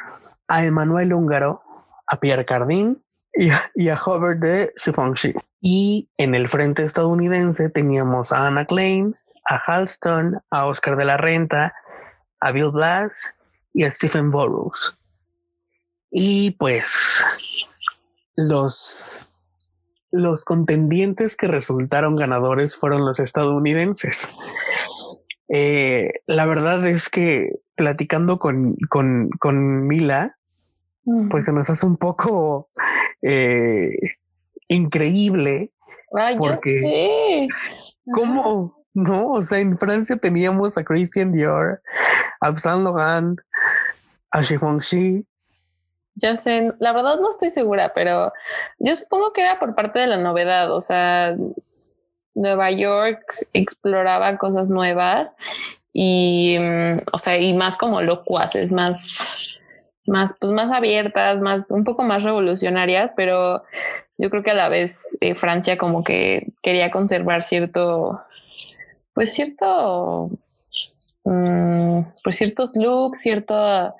a 0.48 0.64
Emmanuel 0.64 1.12
Húngaro, 1.12 1.62
a 2.06 2.18
Pierre 2.18 2.44
Cardin 2.44 3.02
y 3.34 3.88
a, 3.88 3.98
Hubert 4.04 4.40
de 4.40 4.72
Givenchy. 4.76 5.34
Y 5.60 6.10
en 6.18 6.34
el 6.34 6.48
frente 6.48 6.84
estadounidense 6.84 7.70
teníamos 7.70 8.32
a 8.32 8.46
Anna 8.46 8.66
Klein, 8.66 9.16
a 9.48 9.56
Halston, 9.56 10.40
a 10.50 10.66
Oscar 10.66 10.96
de 10.96 11.04
la 11.04 11.16
Renta, 11.16 11.74
a 12.40 12.52
Bill 12.52 12.70
Blass 12.72 13.32
y 13.72 13.84
a 13.84 13.92
Stephen 13.92 14.30
Burroughs. 14.30 14.98
Y 16.10 16.50
pues 16.52 17.24
los 18.36 19.28
los 20.12 20.44
contendientes 20.44 21.36
que 21.36 21.48
resultaron 21.48 22.16
ganadores 22.16 22.76
fueron 22.76 23.04
los 23.04 23.18
estadounidenses. 23.18 24.28
Eh, 25.48 26.12
la 26.26 26.46
verdad 26.46 26.86
es 26.86 27.08
que 27.08 27.50
platicando 27.74 28.38
con, 28.38 28.76
con, 28.88 29.30
con 29.40 29.86
Mila, 29.86 30.36
pues 31.30 31.46
se 31.46 31.52
nos 31.52 31.68
hace 31.68 31.84
un 31.84 31.96
poco 31.96 32.68
eh, 33.22 33.96
increíble. 34.68 35.72
porque 36.38 37.48
¿cómo? 38.14 38.84
No, 38.94 39.32
o 39.32 39.40
sea, 39.40 39.58
en 39.58 39.78
Francia 39.78 40.16
teníamos 40.16 40.76
a 40.76 40.84
Christian 40.84 41.32
Dior, 41.32 41.80
a 42.40 42.54
Saint 42.54 42.84
Laurent, 42.84 43.40
a 44.30 44.42
Givenchy, 44.42 45.26
ya 46.14 46.36
sé, 46.36 46.72
la 46.78 46.92
verdad 46.92 47.18
no 47.20 47.30
estoy 47.30 47.50
segura, 47.50 47.92
pero 47.94 48.32
yo 48.78 48.94
supongo 48.94 49.32
que 49.32 49.42
era 49.42 49.58
por 49.58 49.74
parte 49.74 49.98
de 49.98 50.06
la 50.06 50.16
novedad, 50.16 50.72
o 50.72 50.80
sea, 50.80 51.34
Nueva 52.34 52.70
York 52.70 53.46
exploraba 53.52 54.36
cosas 54.38 54.68
nuevas 54.68 55.34
y, 55.92 56.58
mm, 56.58 57.02
o 57.12 57.18
sea, 57.18 57.38
y 57.38 57.54
más 57.54 57.76
como 57.76 58.02
locuaces, 58.02 58.72
más, 58.72 59.64
más, 60.06 60.32
pues 60.40 60.52
más 60.52 60.70
abiertas, 60.70 61.40
más, 61.40 61.70
un 61.70 61.84
poco 61.84 62.02
más 62.02 62.22
revolucionarias, 62.22 63.12
pero 63.16 63.62
yo 64.18 64.30
creo 64.30 64.42
que 64.42 64.50
a 64.50 64.54
la 64.54 64.68
vez 64.68 65.16
eh, 65.20 65.34
Francia 65.34 65.78
como 65.78 66.04
que 66.04 66.52
quería 66.62 66.90
conservar 66.90 67.42
cierto, 67.42 68.20
pues 69.14 69.32
cierto, 69.32 70.30
mm, 71.24 72.00
pues 72.22 72.36
ciertos 72.36 72.74
looks, 72.76 73.20
cierto 73.20 73.94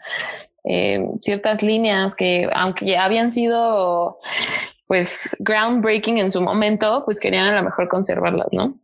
eh, 0.65 1.05
ciertas 1.21 1.63
líneas 1.63 2.15
que 2.15 2.49
aunque 2.55 2.87
ya 2.87 3.05
habían 3.05 3.33
sido 3.33 4.19
pues 4.87 5.37
groundbreaking 5.39 6.19
en 6.19 6.31
su 6.31 6.41
momento, 6.43 7.03
pues 7.05 7.19
querían 7.19 7.47
a 7.47 7.57
lo 7.57 7.63
mejor 7.63 7.89
conservarlas, 7.89 8.49
¿no? 8.53 8.75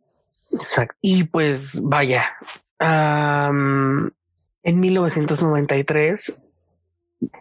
Exacto. 0.52 0.94
Y 1.02 1.24
pues 1.24 1.80
vaya, 1.82 2.32
en 2.80 4.10
1993, 4.64 6.40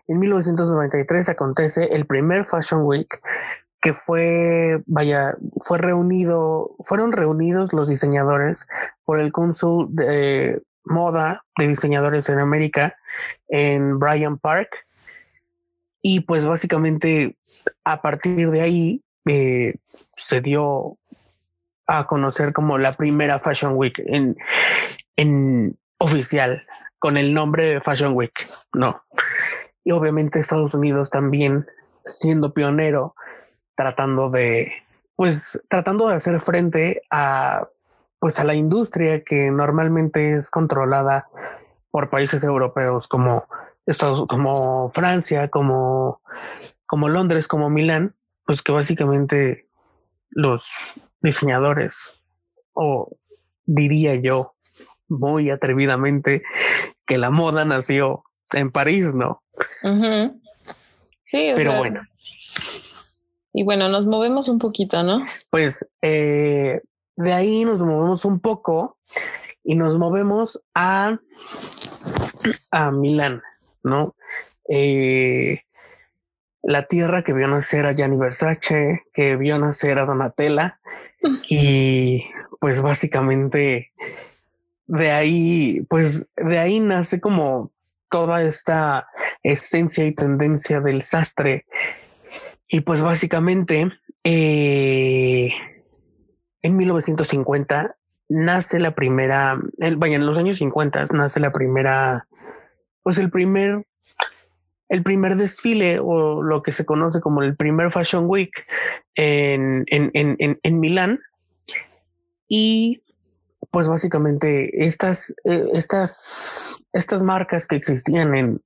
en 0.07 0.19
1993 0.19 1.29
acontece 1.29 1.95
el 1.95 2.05
primer 2.05 2.45
Fashion 2.45 2.81
Week 2.83 3.21
que 3.81 3.93
fue, 3.93 4.81
vaya, 4.85 5.37
fue 5.59 5.77
reunido, 5.77 6.75
fueron 6.79 7.11
reunidos 7.11 7.73
los 7.73 7.87
diseñadores 7.87 8.67
por 9.05 9.19
el 9.19 9.31
cónsul 9.31 9.87
de 9.91 10.61
moda 10.89 11.43
de 11.57 11.67
diseñadores 11.67 12.29
en 12.29 12.39
América 12.39 12.97
en 13.47 13.99
Bryant 13.99 14.39
Park. 14.39 14.69
Y 16.01 16.21
pues 16.21 16.45
básicamente 16.45 17.37
a 17.83 18.01
partir 18.01 18.49
de 18.51 18.61
ahí 18.61 19.03
eh, 19.25 19.75
se 20.11 20.41
dio 20.41 20.97
a 21.87 22.05
conocer 22.05 22.53
como 22.53 22.77
la 22.77 22.91
primera 22.91 23.39
Fashion 23.39 23.73
Week 23.75 24.01
en, 24.05 24.37
en 25.15 25.77
oficial 25.97 26.63
con 26.99 27.17
el 27.17 27.33
nombre 27.33 27.81
Fashion 27.81 28.13
Week, 28.13 28.33
no. 28.73 29.03
Y 29.83 29.91
obviamente 29.91 30.39
Estados 30.39 30.73
Unidos 30.73 31.09
también 31.09 31.65
siendo 32.05 32.53
pionero, 32.53 33.15
tratando 33.75 34.29
de, 34.29 34.71
pues, 35.15 35.59
tratando 35.69 36.07
de 36.07 36.15
hacer 36.15 36.39
frente 36.39 37.01
a 37.09 37.67
pues 38.19 38.39
a 38.39 38.43
la 38.43 38.55
industria 38.55 39.23
que 39.23 39.51
normalmente 39.51 40.35
es 40.35 40.49
controlada 40.49 41.29
por 41.91 42.09
países 42.09 42.43
europeos 42.43 43.07
como 43.07 43.45
Estados, 43.85 44.27
como 44.27 44.89
Francia, 44.89 45.49
como, 45.49 46.21
como 46.85 47.09
Londres, 47.09 47.47
como 47.47 47.69
Milán, 47.69 48.11
pues 48.45 48.61
que 48.61 48.71
básicamente 48.71 49.67
los 50.29 50.67
diseñadores, 51.21 52.13
o 52.73 53.17
diría 53.65 54.15
yo 54.15 54.53
muy 55.07 55.49
atrevidamente, 55.49 56.43
que 57.05 57.17
la 57.17 57.29
moda 57.29 57.65
nació 57.65 58.23
en 58.51 58.71
París, 58.71 59.13
¿no? 59.13 59.41
Sí, 61.23 61.53
pero 61.55 61.77
bueno. 61.77 62.01
Y 63.53 63.63
bueno, 63.63 63.89
nos 63.89 64.05
movemos 64.05 64.49
un 64.49 64.59
poquito, 64.59 65.01
¿no? 65.03 65.25
Pues 65.49 65.85
eh, 66.01 66.81
de 67.17 67.33
ahí 67.33 67.65
nos 67.65 67.81
movemos 67.81 68.23
un 68.25 68.39
poco 68.39 68.97
y 69.63 69.75
nos 69.75 69.97
movemos 69.97 70.61
a, 70.73 71.19
a 72.71 72.91
Milán, 72.91 73.41
¿no? 73.83 74.15
Eh, 74.69 75.61
la 76.61 76.83
tierra 76.83 77.23
que 77.23 77.33
vio 77.33 77.47
nacer 77.47 77.85
a 77.85 77.93
Gianni 77.93 78.17
Versace, 78.17 79.03
que 79.13 79.35
vio 79.35 79.57
nacer 79.57 79.99
a 79.99 80.05
Donatella 80.05 80.79
y 81.49 82.25
pues 82.59 82.81
básicamente 82.81 83.91
de 84.85 85.11
ahí, 85.11 85.85
pues 85.89 86.27
de 86.35 86.59
ahí 86.59 86.79
nace 86.79 87.19
como 87.19 87.71
toda 88.09 88.43
esta 88.43 89.07
esencia 89.43 90.05
y 90.05 90.13
tendencia 90.13 90.81
del 90.81 91.01
sastre 91.01 91.65
y 92.67 92.81
pues 92.81 93.01
básicamente 93.01 93.91
eh, 94.23 95.51
en 96.67 96.75
1950 96.75 97.95
nace 98.29 98.79
la 98.79 98.91
primera, 98.91 99.57
vaya, 99.97 100.15
en 100.15 100.25
los 100.25 100.37
años 100.37 100.57
50 100.57 101.05
nace 101.13 101.39
la 101.39 101.51
primera, 101.51 102.27
pues 103.03 103.17
el 103.17 103.31
primer, 103.31 103.85
el 104.89 105.01
primer 105.01 105.37
desfile 105.37 105.99
o 105.99 106.43
lo 106.43 106.63
que 106.63 106.73
se 106.73 106.85
conoce 106.85 107.21
como 107.21 107.41
el 107.41 107.55
primer 107.55 107.91
Fashion 107.91 108.25
Week 108.27 108.51
en, 109.15 109.85
en, 109.87 110.11
en, 110.13 110.59
en 110.61 110.79
Milán. 110.79 111.19
Y 112.49 113.01
pues 113.71 113.87
básicamente 113.87 114.85
estas, 114.85 115.33
eh, 115.45 115.65
estas, 115.73 116.77
estas 116.91 117.23
marcas 117.23 117.67
que 117.67 117.75
existían 117.75 118.35
en, 118.35 118.61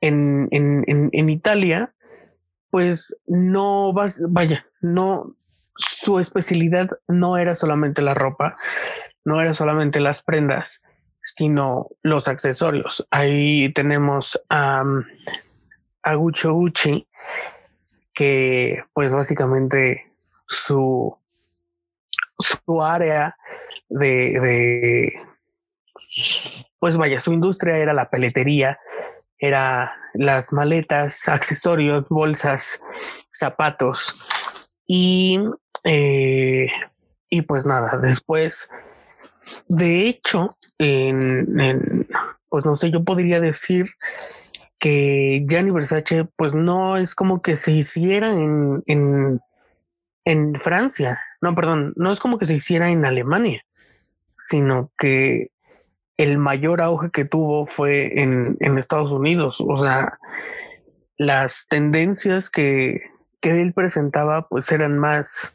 en, 0.00 0.48
en, 0.50 1.10
en, 1.12 1.30
Italia, 1.30 1.92
pues 2.70 3.14
no 3.26 3.92
vaya, 3.92 4.62
no, 4.80 5.34
su 5.78 6.18
especialidad 6.18 6.90
no 7.06 7.38
era 7.38 7.54
solamente 7.54 8.02
la 8.02 8.14
ropa, 8.14 8.54
no 9.24 9.40
era 9.40 9.54
solamente 9.54 10.00
las 10.00 10.22
prendas, 10.22 10.82
sino 11.36 11.88
los 12.02 12.28
accesorios. 12.28 13.06
Ahí 13.10 13.72
tenemos 13.72 14.40
a, 14.50 14.82
a 16.02 16.14
Guccio 16.14 16.52
Gucci, 16.52 17.06
que 18.12 18.82
pues 18.92 19.14
básicamente 19.14 20.12
su, 20.46 21.16
su 22.38 22.82
área 22.82 23.36
de, 23.88 24.40
de, 24.40 25.12
pues 26.80 26.96
vaya, 26.96 27.20
su 27.20 27.32
industria 27.32 27.78
era 27.78 27.92
la 27.92 28.10
peletería, 28.10 28.80
era 29.38 29.94
las 30.14 30.52
maletas, 30.52 31.28
accesorios, 31.28 32.08
bolsas, 32.08 32.80
zapatos 33.32 34.28
y 34.86 35.38
eh, 35.84 36.68
y 37.30 37.42
pues 37.42 37.66
nada, 37.66 37.98
después 37.98 38.68
de 39.68 40.08
hecho, 40.08 40.50
en, 40.78 42.06
pues 42.48 42.64
no 42.64 42.76
sé, 42.76 42.90
yo 42.90 43.04
podría 43.04 43.40
decir 43.40 43.86
que 44.78 45.44
Gianni 45.48 45.70
Versace, 45.70 46.24
pues 46.36 46.54
no 46.54 46.96
es 46.96 47.14
como 47.14 47.42
que 47.42 47.56
se 47.56 47.72
hiciera 47.72 48.30
en, 48.30 48.82
en, 48.86 49.40
en 50.24 50.54
Francia. 50.56 51.20
No, 51.40 51.54
perdón, 51.54 51.92
no 51.96 52.12
es 52.12 52.20
como 52.20 52.38
que 52.38 52.46
se 52.46 52.54
hiciera 52.54 52.90
en 52.90 53.04
Alemania, 53.04 53.64
sino 54.36 54.90
que 54.98 55.50
el 56.16 56.38
mayor 56.38 56.80
auge 56.80 57.10
que 57.10 57.24
tuvo 57.24 57.66
fue 57.66 58.20
en, 58.20 58.56
en 58.60 58.78
Estados 58.78 59.10
Unidos. 59.10 59.62
O 59.66 59.80
sea, 59.80 60.18
las 61.16 61.66
tendencias 61.68 62.50
que, 62.50 63.02
que 63.40 63.60
él 63.60 63.72
presentaba, 63.72 64.48
pues 64.48 64.70
eran 64.72 64.98
más 64.98 65.52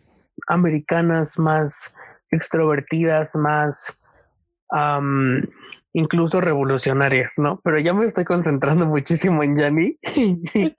americanas, 0.47 1.37
más 1.39 1.93
extrovertidas, 2.31 3.35
más 3.35 3.97
incluso 5.93 6.41
revolucionarias, 6.41 7.33
¿no? 7.37 7.61
Pero 7.63 7.79
ya 7.79 7.93
me 7.93 8.05
estoy 8.05 8.25
concentrando 8.25 8.87
muchísimo 8.87 9.43
en 9.43 9.55
Yanni, 9.55 9.97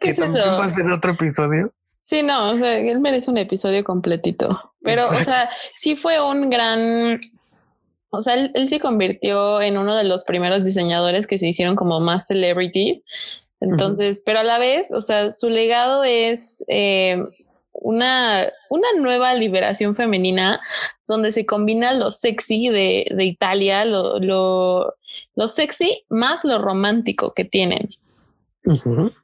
que 0.00 0.14
también 0.14 0.44
va 0.44 0.64
a 0.64 0.74
ser 0.74 0.86
otro 0.86 1.12
episodio. 1.12 1.72
Sí, 2.02 2.22
no, 2.22 2.50
o 2.50 2.58
sea, 2.58 2.76
él 2.76 3.00
merece 3.00 3.30
un 3.30 3.38
episodio 3.38 3.82
completito. 3.82 4.48
Pero, 4.82 5.08
o 5.08 5.14
sea, 5.14 5.48
sí 5.76 5.96
fue 5.96 6.20
un 6.20 6.50
gran. 6.50 7.20
O 8.10 8.20
sea, 8.20 8.34
él, 8.34 8.50
él, 8.54 8.68
se 8.68 8.78
convirtió 8.78 9.62
en 9.62 9.78
uno 9.78 9.96
de 9.96 10.04
los 10.04 10.24
primeros 10.24 10.64
diseñadores 10.64 11.26
que 11.26 11.38
se 11.38 11.48
hicieron 11.48 11.76
como 11.76 12.00
más 12.00 12.26
celebrities. 12.26 13.04
Entonces, 13.60 14.22
pero 14.24 14.40
a 14.40 14.44
la 14.44 14.58
vez, 14.58 14.86
o 14.90 15.00
sea, 15.00 15.30
su 15.30 15.48
legado 15.48 16.04
es 16.04 16.64
eh, 16.68 17.22
una, 17.74 18.50
una 18.70 18.88
nueva 18.98 19.34
liberación 19.34 19.94
femenina 19.94 20.60
donde 21.06 21.32
se 21.32 21.44
combina 21.44 21.92
lo 21.92 22.10
sexy 22.10 22.68
de, 22.68 23.06
de 23.14 23.24
Italia, 23.24 23.84
lo, 23.84 24.18
lo, 24.20 24.94
lo, 25.34 25.48
sexy 25.48 26.04
más 26.08 26.44
lo 26.44 26.58
romántico 26.58 27.34
que 27.34 27.44
tienen. 27.44 27.90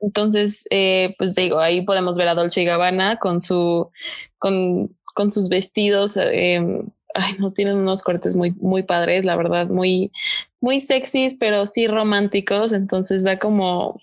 Entonces, 0.01 0.65
eh, 0.71 1.15
pues 1.17 1.35
digo, 1.35 1.61
ahí 1.61 1.83
podemos 1.83 2.19
ver 2.19 2.29
a 2.29 2.35
Dolce 2.35 2.61
y 2.61 2.65
Gabbana 2.67 3.17
con 3.19 3.41
su, 3.41 3.91
con, 4.39 4.95
con 5.15 5.33
sus 5.33 5.49
vestidos, 5.49 6.19
eh, 6.19 6.61
ay, 7.15 7.35
no 7.39 7.51
tienen 7.51 7.79
unos 7.79 8.03
cortes 8.03 8.37
muy, 8.37 8.53
muy 8.61 8.83
padres, 8.83 9.25
la 9.25 9.37
verdad, 9.37 9.69
muy, 9.69 10.13
muy 10.61 10.81
sexys, 10.81 11.37
pero 11.37 11.67
sí 11.67 11.87
románticos. 11.87 12.73
Entonces 12.75 13.25
da 13.25 13.39
como, 13.39 13.97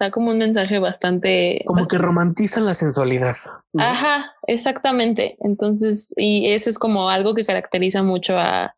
da 0.00 0.10
como 0.10 0.30
un 0.30 0.38
mensaje 0.38 0.78
bastante... 0.78 1.62
Como 1.66 1.86
que 1.86 1.98
romantizan 1.98 2.64
la 2.64 2.74
sensualidad. 2.74 3.36
Ajá, 3.78 4.32
exactamente. 4.46 5.36
Entonces, 5.40 6.12
y 6.16 6.50
eso 6.52 6.70
es 6.70 6.78
como 6.78 7.10
algo 7.10 7.34
que 7.34 7.44
caracteriza 7.44 8.02
mucho 8.02 8.38
a, 8.38 8.74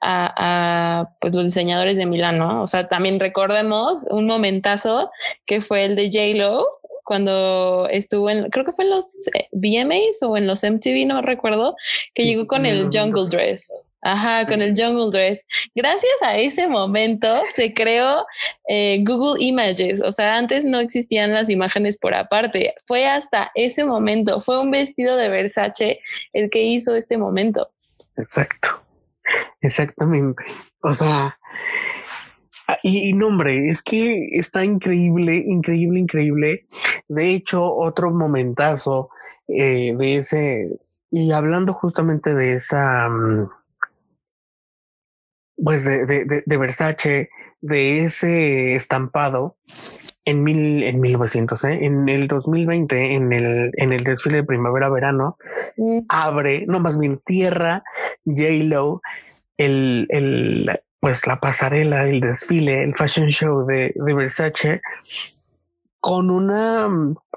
a, 0.00 1.10
pues 1.20 1.32
los 1.32 1.44
diseñadores 1.44 1.96
de 1.96 2.06
Milán, 2.06 2.38
¿no? 2.38 2.62
O 2.62 2.66
sea, 2.66 2.88
también 2.88 3.20
recordemos 3.20 4.04
un 4.10 4.26
momentazo 4.26 5.10
que 5.46 5.62
fue 5.62 5.84
el 5.84 5.94
de 5.94 6.10
J-Lo 6.10 6.66
cuando 7.04 7.88
estuvo 7.88 8.28
en, 8.28 8.50
creo 8.50 8.66
que 8.66 8.72
fue 8.72 8.84
en 8.84 8.90
los 8.90 9.28
eh, 9.28 9.48
VMAs 9.52 10.22
o 10.22 10.36
en 10.36 10.46
los 10.46 10.62
MTV, 10.62 11.06
no 11.06 11.22
recuerdo, 11.22 11.76
que 12.14 12.24
llegó 12.24 12.46
con 12.46 12.66
el 12.66 12.90
Jungle 12.92 13.28
Dress. 13.30 13.72
Ajá, 14.02 14.46
con 14.46 14.62
el 14.62 14.80
Jungle 14.80 15.10
Dress. 15.10 15.40
Gracias 15.74 16.12
a 16.22 16.36
ese 16.36 16.68
momento 16.68 17.42
se 17.54 17.74
creó 17.74 18.24
eh, 18.68 19.02
Google 19.04 19.42
Images. 19.44 20.00
O 20.02 20.12
sea, 20.12 20.36
antes 20.36 20.64
no 20.64 20.78
existían 20.78 21.32
las 21.32 21.50
imágenes 21.50 21.98
por 21.98 22.14
aparte. 22.14 22.74
Fue 22.86 23.06
hasta 23.06 23.50
ese 23.54 23.84
momento. 23.84 24.40
Fue 24.40 24.60
un 24.60 24.70
vestido 24.70 25.16
de 25.16 25.28
Versace 25.28 26.00
el 26.32 26.48
que 26.48 26.62
hizo 26.62 26.94
este 26.94 27.18
momento. 27.18 27.70
Exacto. 28.16 28.82
Exactamente. 29.60 30.44
O 30.82 30.92
sea, 30.92 31.38
ah, 32.68 32.78
y, 32.82 33.12
nombre, 33.12 33.68
es 33.68 33.82
que 33.82 34.28
está 34.32 34.64
increíble, 34.64 35.44
increíble, 35.46 36.00
increíble. 36.00 36.60
De 37.08 37.30
hecho, 37.30 37.64
otro 37.64 38.10
momentazo 38.12 39.10
eh, 39.48 39.94
de 39.96 40.16
ese, 40.16 40.78
y 41.10 41.32
hablando 41.32 41.72
justamente 41.72 42.34
de 42.34 42.54
esa, 42.54 43.08
mm, 43.08 43.48
pues 45.62 45.84
de, 45.84 46.06
de, 46.06 46.42
de, 46.44 46.56
Versace, 46.56 47.30
de 47.60 48.04
ese 48.04 48.74
estampado 48.74 49.56
en 50.24 50.42
mil, 50.42 50.82
en 50.82 51.00
1900, 51.00 51.64
¿eh? 51.64 51.78
en 51.82 52.08
el 52.08 52.28
2020, 52.28 53.14
en 53.14 53.32
el, 53.32 53.72
en 53.74 53.92
el 53.92 54.04
desfile 54.04 54.38
de 54.38 54.44
primavera-verano, 54.44 55.36
mm. 55.76 56.00
abre, 56.10 56.64
no 56.66 56.80
más 56.80 56.98
bien 56.98 57.18
cierra 57.18 57.82
J-Lo 58.24 59.00
el, 59.56 60.06
el, 60.10 60.70
pues 61.00 61.26
la 61.26 61.40
pasarela, 61.40 62.08
el 62.08 62.20
desfile, 62.20 62.82
el 62.82 62.94
fashion 62.94 63.28
show 63.28 63.66
de, 63.66 63.92
de 63.94 64.14
Versace 64.14 64.80
con 66.00 66.30
una, 66.30 66.88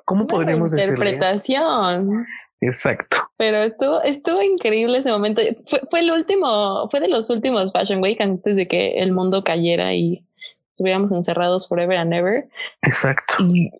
¿cómo 0.05 0.27
podríamos 0.27 0.71
decir? 0.71 0.89
Interpretación. 0.89 2.27
Exacto. 2.61 3.17
Pero 3.37 3.57
estuvo, 3.57 4.01
estuvo 4.03 4.41
increíble 4.41 4.99
ese 4.99 5.11
momento. 5.11 5.41
Fue, 5.65 5.81
fue 5.89 5.99
el 6.01 6.11
último, 6.11 6.87
fue 6.89 6.99
de 6.99 7.07
los 7.07 7.29
últimos 7.29 7.71
Fashion 7.71 8.01
Week 8.01 8.21
antes 8.21 8.55
de 8.55 8.67
que 8.67 8.99
el 8.99 9.11
mundo 9.11 9.43
cayera 9.43 9.93
y 9.93 10.23
estuviéramos 10.69 11.11
encerrados 11.11 11.67
forever 11.67 11.97
and 11.97 12.13
ever. 12.13 12.47
Exacto. 12.83 13.35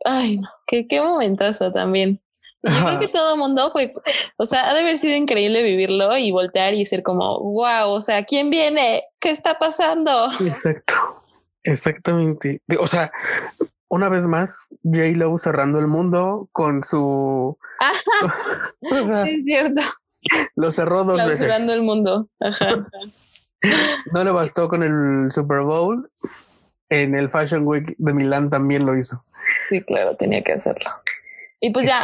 ay, 0.06 0.38
no, 0.38 0.50
qué, 0.68 0.88
qué 0.88 1.00
momentazo 1.00 1.72
también. 1.72 2.20
Yo 2.64 2.86
creo 2.86 3.00
que 3.00 3.08
todo 3.08 3.34
el 3.34 3.40
mundo 3.40 3.72
fue, 3.72 3.92
o 4.38 4.46
sea, 4.46 4.70
ha 4.70 4.74
de 4.76 4.82
haber 4.82 5.00
sido 5.00 5.16
increíble 5.16 5.64
vivirlo 5.64 6.16
y 6.16 6.32
voltear 6.32 6.76
y 6.76 6.86
ser 6.86 7.02
como, 7.02 7.40
wow, 7.40 7.90
o 7.90 8.02
sea, 8.02 8.24
¿quién 8.24 8.52
viene? 8.52 9.04
¿Qué 9.20 9.32
está 9.32 9.58
pasando? 9.58 10.30
Exacto, 10.40 10.94
exactamente. 11.64 12.62
O 12.80 12.88
sea, 12.88 13.12
una 13.92 14.08
vez 14.08 14.26
más, 14.26 14.68
J. 14.84 15.18
Lo 15.18 15.38
cerrando 15.38 15.78
el 15.78 15.88
mundo 15.88 16.48
con 16.54 16.84
su. 16.84 17.58
Ajá. 17.80 18.34
es 18.82 19.44
cierto. 19.44 19.82
Lo 20.56 20.72
cerró 20.72 21.04
dos 21.04 21.18
veces. 21.18 21.40
Cerrando 21.40 21.74
el 21.74 21.82
mundo. 21.82 22.30
Ajá. 22.40 22.88
no 24.14 24.24
le 24.24 24.32
bastó 24.32 24.70
con 24.70 24.82
el 24.82 25.30
Super 25.32 25.62
Bowl. 25.62 26.10
En 26.90 27.16
el 27.16 27.30
Fashion 27.30 27.68
Week 27.68 27.94
de 27.98 28.14
Milán 28.14 28.50
también 28.50 28.86
lo 28.86 28.98
hizo. 28.98 29.26
Sí, 29.68 29.82
claro, 29.82 30.16
tenía 30.16 30.42
que 30.42 30.54
hacerlo. 30.54 30.90
Y 31.60 31.72
pues 31.72 31.86
ya, 31.86 32.02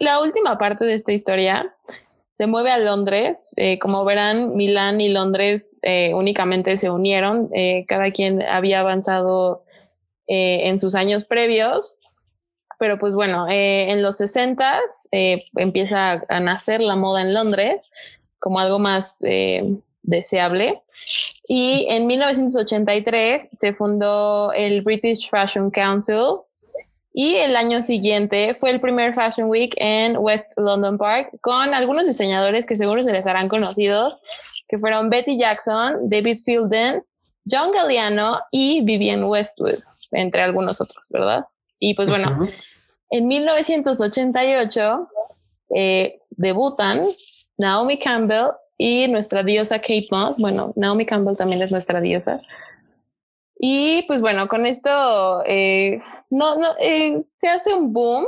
la 0.00 0.20
última 0.20 0.58
parte 0.58 0.84
de 0.84 0.94
esta 0.94 1.12
historia 1.12 1.74
se 2.38 2.46
mueve 2.46 2.70
a 2.70 2.78
Londres. 2.78 3.38
Eh, 3.56 3.78
como 3.78 4.04
verán, 4.06 4.56
Milán 4.56 5.00
y 5.02 5.10
Londres 5.10 5.78
eh, 5.82 6.12
únicamente 6.14 6.78
se 6.78 6.90
unieron. 6.90 7.50
Eh, 7.54 7.84
cada 7.88 8.10
quien 8.10 8.42
había 8.42 8.80
avanzado 8.80 9.65
eh, 10.26 10.68
en 10.68 10.78
sus 10.78 10.94
años 10.94 11.24
previos. 11.24 11.96
Pero 12.78 12.98
pues 12.98 13.14
bueno, 13.14 13.48
eh, 13.48 13.90
en 13.90 14.02
los 14.02 14.18
60 14.18 14.80
eh, 15.12 15.44
empieza 15.56 16.22
a, 16.28 16.40
nacer 16.40 16.80
la 16.80 16.96
moda 16.96 17.22
en 17.22 17.32
Londres 17.32 17.80
como 18.38 18.60
algo 18.60 18.78
más 18.78 19.18
deseable. 20.02 20.82
Y 21.48 21.86
en 21.88 22.06
1983 22.06 23.48
se 23.50 23.72
fundó 23.72 24.52
el 24.52 24.82
British 24.82 25.30
Fashion 25.30 25.70
Council, 25.70 26.42
y 27.18 27.36
el 27.36 27.56
año 27.56 27.80
siguiente 27.80 28.54
fue 28.56 28.70
el 28.72 28.78
primer 28.78 29.14
Fashion 29.14 29.48
Week 29.48 29.72
en 29.78 30.18
West 30.18 30.52
London 30.58 30.98
Park 30.98 31.30
con 31.40 31.72
algunos 31.72 32.06
diseñadores 32.06 32.66
que 32.66 32.76
seguro 32.76 33.02
se 33.02 33.10
les 33.10 33.26
harán 33.26 33.48
conocidos, 33.48 34.20
que 34.68 34.78
fueron 34.78 35.08
Betty 35.08 35.38
Jackson, 35.38 36.10
David 36.10 36.40
Fielden, 36.44 37.02
John 37.50 37.72
Galliano 37.72 38.40
y 38.50 38.84
Vivienne 38.84 39.24
Westwood 39.24 39.78
entre 40.16 40.42
algunos 40.42 40.80
otros, 40.80 41.08
¿verdad? 41.10 41.46
Y 41.78 41.94
pues 41.94 42.08
bueno, 42.08 42.46
en 43.10 43.28
1988 43.28 45.08
eh, 45.74 46.20
debutan 46.30 47.08
Naomi 47.58 47.98
Campbell 47.98 48.52
y 48.78 49.08
nuestra 49.08 49.42
diosa 49.42 49.78
Kate 49.78 50.08
Moss. 50.10 50.38
Bueno, 50.38 50.72
Naomi 50.76 51.06
Campbell 51.06 51.36
también 51.36 51.62
es 51.62 51.70
nuestra 51.70 52.00
diosa. 52.00 52.40
Y 53.58 54.02
pues 54.02 54.20
bueno, 54.20 54.48
con 54.48 54.66
esto 54.66 55.42
eh, 55.46 56.00
no, 56.30 56.56
no, 56.56 56.68
eh, 56.80 57.22
se 57.40 57.48
hace 57.48 57.74
un 57.74 57.92
boom 57.92 58.26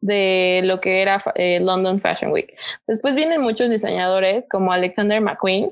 de 0.00 0.60
lo 0.64 0.80
que 0.80 1.00
era 1.00 1.22
London 1.60 2.00
Fashion 2.00 2.30
Week. 2.30 2.54
Después 2.86 3.14
vienen 3.14 3.40
muchos 3.40 3.70
diseñadores 3.70 4.46
como 4.48 4.72
Alexander 4.72 5.20
McQueen, 5.20 5.66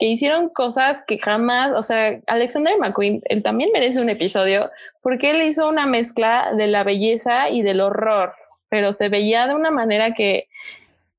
que 0.00 0.06
hicieron 0.06 0.48
cosas 0.48 1.04
que 1.06 1.18
jamás, 1.18 1.72
o 1.76 1.82
sea, 1.82 2.18
Alexander 2.26 2.72
McQueen, 2.78 3.20
él 3.26 3.42
también 3.42 3.68
merece 3.70 4.00
un 4.00 4.08
episodio 4.08 4.70
porque 5.02 5.30
él 5.30 5.42
hizo 5.42 5.68
una 5.68 5.84
mezcla 5.84 6.54
de 6.56 6.68
la 6.68 6.84
belleza 6.84 7.50
y 7.50 7.60
del 7.60 7.82
horror, 7.82 8.32
pero 8.70 8.94
se 8.94 9.10
veía 9.10 9.46
de 9.46 9.54
una 9.54 9.70
manera 9.70 10.14
que 10.14 10.48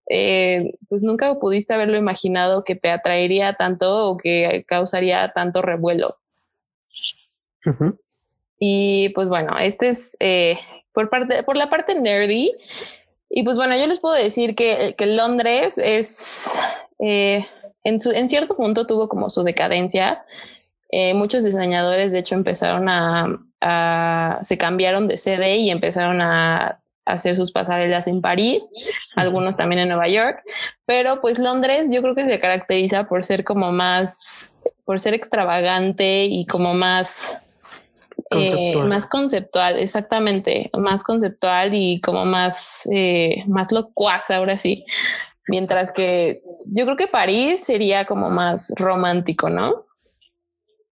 eh, 0.10 0.74
pues 0.90 1.04
nunca 1.04 1.36
pudiste 1.36 1.76
haberlo 1.76 1.96
imaginado 1.96 2.64
que 2.64 2.76
te 2.76 2.90
atraería 2.90 3.54
tanto 3.54 4.10
o 4.10 4.18
que 4.18 4.66
causaría 4.68 5.32
tanto 5.32 5.62
revuelo. 5.62 6.18
Y 8.58 9.10
pues 9.10 9.30
bueno, 9.30 9.60
este 9.60 9.90
es 9.90 10.18
eh, 10.20 10.58
por 10.92 11.12
parte, 11.12 11.44
por 11.44 11.56
la 11.56 11.70
parte 11.70 11.94
nerdy. 11.94 12.52
Y 13.30 13.44
pues 13.44 13.58
bueno, 13.58 13.78
yo 13.78 13.86
les 13.86 14.00
puedo 14.00 14.16
decir 14.16 14.56
que, 14.56 14.96
que 14.98 15.06
Londres 15.06 15.78
es 15.78 16.60
eh, 16.98 17.46
en, 17.84 18.02
su, 18.02 18.12
en 18.12 18.28
cierto 18.28 18.56
punto 18.56 18.88
tuvo 18.88 19.10
como 19.10 19.30
su 19.30 19.44
decadencia. 19.44 20.24
Eh, 20.90 21.14
muchos 21.14 21.44
diseñadores, 21.44 22.12
de 22.12 22.20
hecho, 22.20 22.36
empezaron 22.36 22.90
a, 22.90 23.40
a, 23.62 24.40
se 24.42 24.58
cambiaron 24.58 25.08
de 25.08 25.18
sede 25.18 25.58
y 25.58 25.70
empezaron 25.70 26.22
a 26.22 26.82
hacer 27.06 27.36
sus 27.36 27.52
pasarelas 27.52 28.08
en 28.08 28.22
París, 28.22 28.64
algunos 29.16 29.58
también 29.58 29.82
en 29.82 29.90
Nueva 29.90 30.08
York, 30.08 30.44
pero 30.86 31.22
pues 31.22 31.40
Londres 31.40 31.88
yo 31.90 32.02
creo 32.02 32.16
que 32.16 32.26
se 32.26 32.40
caracteriza 32.40 33.06
por 33.06 33.24
ser 33.26 33.44
como 33.44 33.72
más, 33.72 34.54
por 34.86 35.00
ser 35.00 35.14
extravagante 35.14 36.26
y 36.26 36.46
como 36.46 36.74
más, 36.74 37.38
eh, 38.32 38.76
más 38.78 39.08
conceptual, 39.08 39.80
exactamente, 39.80 40.70
más 40.74 41.04
conceptual 41.04 41.74
y 41.74 42.00
como 42.02 42.26
más, 42.26 42.88
eh, 42.92 43.44
más 43.48 43.72
locuaz 43.72 44.30
ahora 44.30 44.58
sí. 44.58 44.86
Mientras 45.52 45.92
que 45.92 46.42
yo 46.66 46.86
creo 46.86 46.96
que 46.96 47.08
París 47.08 47.66
sería 47.66 48.06
como 48.06 48.30
más 48.30 48.74
romántico, 48.78 49.50
¿no? 49.50 49.86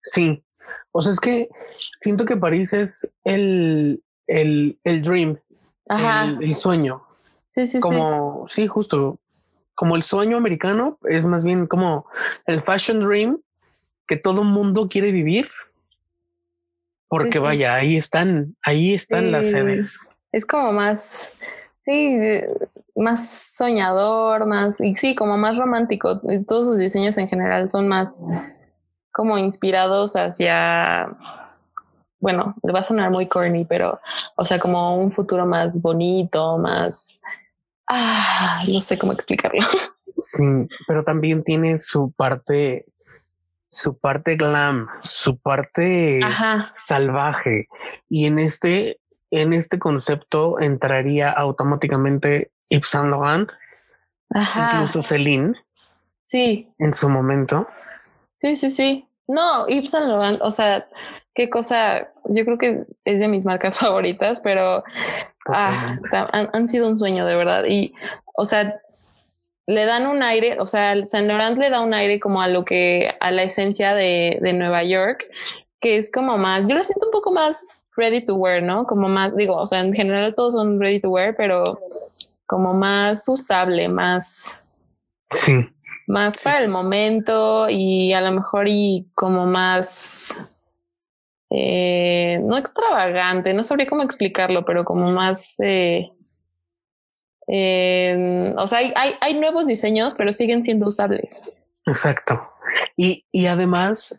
Sí. 0.01 0.45
O 0.93 1.01
sea, 1.01 1.13
es 1.13 1.19
que 1.19 1.49
siento 1.99 2.25
que 2.25 2.37
París 2.37 2.73
es 2.73 3.11
el, 3.25 4.01
el, 4.29 4.79
el 4.85 5.03
dream, 5.03 5.41
El, 6.41 6.55
sueño. 6.55 7.03
Sí, 7.49 7.67
sí, 7.67 7.81
como, 7.81 8.47
sí. 8.49 8.69
justo. 8.69 9.19
Como 9.75 9.97
el 9.97 10.05
sueño 10.05 10.37
americano 10.37 10.99
es 11.03 11.27
más 11.27 11.43
bien 11.43 11.67
como 11.67 12.07
el 12.47 12.61
fashion 12.61 13.01
dream 13.01 13.41
que 14.07 14.17
todo 14.17 14.45
mundo 14.45 14.89
quiere 14.89 15.11
vivir. 15.11 15.51
Porque 17.09 17.41
vaya, 17.41 17.75
ahí 17.75 17.97
están, 17.97 18.55
ahí 18.63 18.95
están 18.95 19.33
las 19.33 19.51
sedes. 19.51 19.99
Es 20.31 20.47
como 20.47 20.73
más, 20.73 21.33
sí, 21.85 22.19
más 22.97 23.29
soñador, 23.57 24.47
más, 24.47 24.81
y 24.81 24.95
sí, 24.95 25.15
como 25.15 25.37
más 25.37 25.59
romántico. 25.59 26.21
Todos 26.47 26.67
sus 26.67 26.79
diseños 26.79 27.19
en 27.19 27.29
general 27.29 27.71
son 27.71 27.89
más 27.89 28.21
como 29.13 29.39
inspirados 29.39 30.17
hacia, 30.17 31.09
bueno, 32.19 32.55
le 32.63 32.73
va 32.73 32.81
a 32.81 32.85
sonar 32.85 33.11
muy 33.11 33.27
corny, 33.27 33.65
pero, 33.65 34.01
o 34.37 34.45
sea, 34.45 34.59
como 34.59 34.97
un 34.97 35.13
futuro 35.13 35.47
más 35.47 35.81
bonito, 35.81 36.59
más, 36.59 37.21
ah, 37.89 38.63
no 38.67 38.81
sé 38.81 38.99
cómo 38.99 39.13
explicarlo. 39.13 39.63
Sí, 40.17 40.67
pero 40.87 41.05
también 41.05 41.45
tiene 41.45 41.79
su 41.79 42.13
parte, 42.13 42.85
su 43.69 43.99
parte 43.99 44.37
glam, 44.37 44.89
su 45.03 45.39
parte 45.39 46.21
salvaje. 46.77 47.69
Y 48.09 48.27
en 48.27 48.39
este, 48.39 48.99
en 49.41 49.53
este 49.53 49.79
concepto 49.79 50.61
entraría 50.61 51.31
automáticamente 51.31 52.51
Yves 52.69 52.89
Saint 52.89 53.09
Laurent, 53.09 53.51
incluso 54.31 55.03
Celine. 55.03 55.55
Sí. 56.25 56.73
En 56.79 56.95
su 56.95 57.09
momento. 57.09 57.69
Sí, 58.37 58.57
sí, 58.57 58.71
sí. 58.71 59.09
No, 59.27 59.67
Yves 59.69 59.91
Saint 59.91 60.07
Laurent, 60.07 60.41
o 60.41 60.51
sea, 60.51 60.87
qué 61.35 61.51
cosa, 61.51 62.09
yo 62.25 62.45
creo 62.45 62.59
que 62.59 62.85
es 63.05 63.21
de 63.21 63.29
mis 63.29 63.45
marcas 63.45 63.79
favoritas, 63.81 64.41
pero 64.41 64.85
ah, 65.49 65.99
han, 66.33 66.69
sido 66.69 66.89
un 66.89 66.99
sueño 66.99 67.27
de 67.27 67.37
verdad. 67.37 67.65
Y, 67.67 67.95
o 68.37 68.45
sea, 68.45 68.81
le 69.67 69.85
dan 69.87 70.07
un 70.07 70.23
aire, 70.23 70.61
o 70.61 70.67
sea, 70.67 70.95
Saint 71.07 71.27
Laurent 71.27 71.59
le 71.59 71.71
da 71.71 71.81
un 71.81 71.95
aire 71.95 72.21
como 72.21 72.43
a 72.43 72.49
lo 72.49 72.65
que, 72.65 73.15
a 73.21 73.31
la 73.31 73.43
esencia 73.43 73.95
de, 73.95 74.39
de 74.41 74.53
Nueva 74.53 74.83
York, 74.85 75.27
que 75.85 75.99
es 75.99 76.11
como 76.11 76.39
más, 76.39 76.67
yo 76.67 76.75
lo 76.75 76.83
siento 76.83 77.09
un 77.09 77.13
poco 77.13 77.31
más 77.31 77.85
ready 77.95 78.25
to 78.25 78.37
wear, 78.37 78.63
¿no? 78.63 78.87
Como 78.87 79.07
más, 79.07 79.37
digo, 79.37 79.55
o 79.55 79.67
sea, 79.67 79.81
en 79.81 79.93
general 79.93 80.35
todos 80.35 80.55
son 80.55 80.81
ready 80.81 80.99
to 80.99 81.11
wear, 81.11 81.37
pero 81.37 81.79
como 82.47 82.73
más 82.73 83.29
usable, 83.29 83.87
más... 83.91 84.63
Sí. 85.31 85.69
Más 86.07 86.39
para 86.39 86.63
el 86.63 86.71
momento 86.71 87.67
y 87.69 88.15
a 88.15 88.23
lo 88.23 88.33
mejor 88.33 88.67
y 88.67 89.11
como 89.15 89.45
más... 89.45 90.35
Eh, 91.51 92.41
no 92.43 92.57
extravagante, 92.57 93.53
no 93.53 93.63
sabría 93.63 93.87
cómo 93.87 94.05
explicarlo, 94.05 94.65
pero 94.65 94.87
como 94.87 95.11
más... 95.11 95.57
Eh, 95.61 96.11
eh, 97.47 98.55
o 98.57 98.67
sea, 98.67 98.79
hay, 98.79 98.91
hay, 98.97 99.17
hay, 99.21 99.35
nuevos 99.35 99.67
diseños, 99.67 100.15
pero 100.15 100.33
siguen 100.33 100.65
siendo 100.65 100.87
usables. 100.87 101.43
Exacto. 101.85 102.41
Y, 102.97 103.27
y 103.31 103.45
además, 103.45 104.19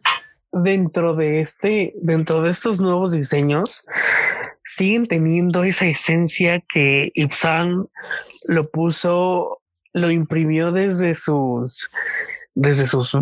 dentro 0.56 1.16
de 1.16 1.42
este, 1.42 1.94
dentro 2.02 2.42
de 2.42 2.52
estos 2.52 2.80
nuevos 2.80 3.12
diseños, 3.12 3.86
siguen 4.64 5.06
teniendo 5.06 5.64
esa 5.64 5.86
esencia 5.86 6.62
que 6.62 7.12
Ipsan 7.14 7.88
lo 8.48 8.64
puso, 8.64 9.62
lo 9.94 10.12
imprimió 10.12 10.72
desde 10.72 11.14
sus, 11.14 11.92
desde 12.54 12.88
sus, 12.88 13.18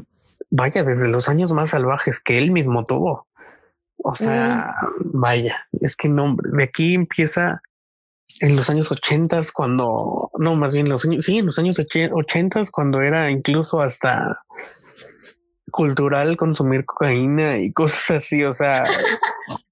vaya, 0.52 0.84
desde 0.84 1.08
los 1.08 1.28
años 1.28 1.52
más 1.54 1.72
salvajes 1.72 2.20
que 2.20 2.38
él 2.38 2.52
mismo 2.52 2.86
tuvo. 2.86 3.28
O 3.98 4.16
sea, 4.16 4.76
vaya, 5.00 5.66
es 5.82 5.96
que 5.96 6.10
no, 6.10 6.36
de 6.40 6.64
aquí 6.64 6.94
empieza 6.94 7.62
en 8.42 8.56
los 8.56 8.70
años 8.70 8.92
ochentas 8.92 9.52
cuando, 9.52 10.30
no, 10.38 10.56
más 10.56 10.74
bien 10.74 10.90
los 10.90 11.06
años, 11.06 11.26
sí, 11.26 11.38
en 11.38 11.48
los 11.48 11.58
años 11.58 11.80
ochentas 12.12 12.70
cuando 12.70 13.02
era 13.02 13.32
incluso 13.32 13.82
hasta 13.82 14.40
cultural 15.74 16.38
consumir 16.38 16.86
cocaína 16.86 17.58
y 17.58 17.74
cosas 17.74 18.24
así, 18.24 18.46
o 18.46 18.54
sea, 18.54 18.86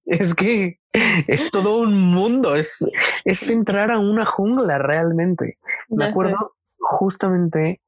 es 0.04 0.34
que 0.34 0.80
es 0.92 1.50
todo 1.50 1.78
un 1.78 1.98
mundo, 1.98 2.56
es, 2.56 2.84
es 3.24 3.48
entrar 3.48 3.90
a 3.90 3.98
una 3.98 4.26
jungla 4.26 4.78
realmente. 4.78 5.58
Me 5.88 6.04
acuerdo 6.04 6.56
justamente 6.78 7.80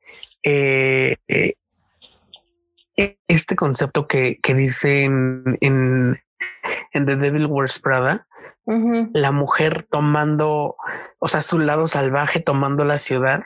eh, 0.42 1.16
eh, 1.28 1.56
este 3.28 3.56
concepto 3.56 4.06
que, 4.06 4.38
que 4.40 4.54
dice 4.54 5.04
en, 5.04 5.58
en, 5.60 6.20
The 6.92 7.16
Devil 7.16 7.46
Wears 7.46 7.80
Prada, 7.80 8.26
la 8.66 9.32
mujer 9.32 9.82
tomando, 9.82 10.76
o 11.18 11.28
sea, 11.28 11.42
su 11.42 11.58
lado 11.58 11.88
salvaje 11.88 12.40
tomando 12.40 12.84
la 12.84 12.98
ciudad. 12.98 13.42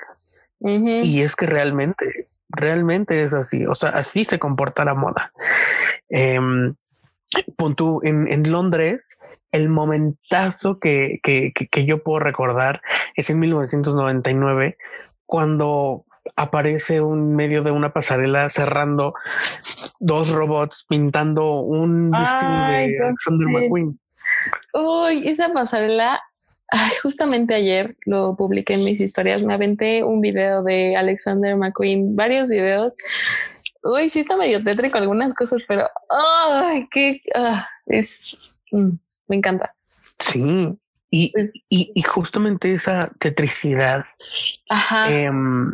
Y 0.60 1.22
es 1.22 1.34
que 1.34 1.46
realmente, 1.46 2.28
realmente 2.58 3.22
es 3.22 3.32
así, 3.32 3.66
o 3.66 3.74
sea, 3.74 3.90
así 3.90 4.24
se 4.24 4.38
comporta 4.38 4.84
la 4.84 4.94
moda. 4.94 5.32
Eh, 6.10 6.38
en, 8.02 8.32
en 8.32 8.50
Londres, 8.50 9.18
el 9.52 9.68
momentazo 9.68 10.78
que, 10.78 11.20
que, 11.22 11.52
que, 11.52 11.84
yo 11.84 12.02
puedo 12.02 12.20
recordar 12.20 12.80
es 13.16 13.30
en 13.30 13.38
1999, 13.40 14.76
cuando 15.26 16.04
aparece 16.36 17.00
un 17.00 17.34
medio 17.34 17.62
de 17.62 17.70
una 17.70 17.92
pasarela 17.92 18.50
cerrando 18.50 19.14
dos 19.98 20.30
robots 20.30 20.84
pintando 20.88 21.60
un 21.60 22.10
vestido 22.10 22.50
de 22.50 22.98
Alexander 23.04 23.48
McQueen. 23.48 23.98
Uy, 24.74 25.28
esa 25.28 25.52
pasarela, 25.52 26.20
justamente 27.02 27.54
ayer 27.54 27.96
lo 28.04 28.36
publiqué 28.36 28.74
en 28.74 28.84
mis 28.84 29.00
historias, 29.00 29.42
me 29.42 29.54
aventé 29.54 30.04
un 30.04 30.20
video 30.20 30.62
de 30.62 30.96
Alexander 30.96 31.56
McQueen, 31.56 32.14
varios 32.14 32.50
videos 32.50 32.92
Uy, 33.82 34.08
sí 34.08 34.20
está 34.20 34.36
medio 34.36 34.62
tétrico 34.62 34.98
algunas 34.98 35.34
cosas, 35.34 35.64
pero 35.66 35.88
ay, 36.10 36.88
qué 36.90 37.22
ah, 37.34 37.66
es 37.86 38.36
mm, 38.72 38.90
me 39.28 39.36
encanta. 39.36 39.74
Sí. 40.18 40.78
Y, 41.10 41.32
pues 41.32 41.54
y, 41.70 41.90
y, 41.94 42.02
justamente 42.02 42.74
esa 42.74 43.00
tetricidad. 43.18 44.04
Ajá. 44.68 45.10
Em, 45.10 45.72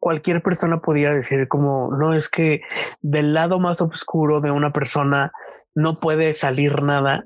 cualquier 0.00 0.42
persona 0.42 0.80
podría 0.80 1.12
decir 1.12 1.46
como 1.46 1.92
no 1.96 2.12
es 2.12 2.28
que 2.28 2.62
del 3.02 3.34
lado 3.34 3.60
más 3.60 3.80
oscuro 3.80 4.40
de 4.40 4.50
una 4.50 4.72
persona 4.72 5.30
no 5.74 5.94
puede 5.94 6.34
salir 6.34 6.82
nada. 6.82 7.24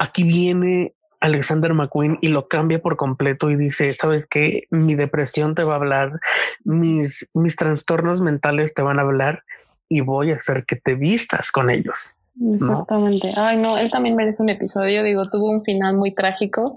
Aquí 0.00 0.24
viene 0.24 0.94
Alexander 1.24 1.72
McQueen 1.72 2.18
y 2.20 2.28
lo 2.28 2.48
cambia 2.48 2.82
por 2.82 2.96
completo 2.96 3.50
y 3.50 3.56
dice, 3.56 3.94
sabes 3.94 4.26
que 4.26 4.64
mi 4.70 4.94
depresión 4.94 5.54
te 5.54 5.64
va 5.64 5.72
a 5.72 5.76
hablar, 5.76 6.20
mis, 6.64 7.26
mis 7.32 7.56
trastornos 7.56 8.20
mentales 8.20 8.74
te 8.74 8.82
van 8.82 8.98
a 8.98 9.02
hablar 9.02 9.42
y 9.88 10.00
voy 10.00 10.32
a 10.32 10.36
hacer 10.36 10.66
que 10.66 10.76
te 10.76 10.96
vistas 10.96 11.50
con 11.50 11.70
ellos. 11.70 12.10
Exactamente. 12.52 13.32
Ay, 13.36 13.56
no, 13.56 13.78
él 13.78 13.90
también 13.90 14.16
merece 14.16 14.42
un 14.42 14.50
episodio. 14.50 15.02
Digo, 15.02 15.22
tuvo 15.22 15.48
un 15.48 15.62
final 15.62 15.96
muy 15.96 16.12
trágico. 16.12 16.76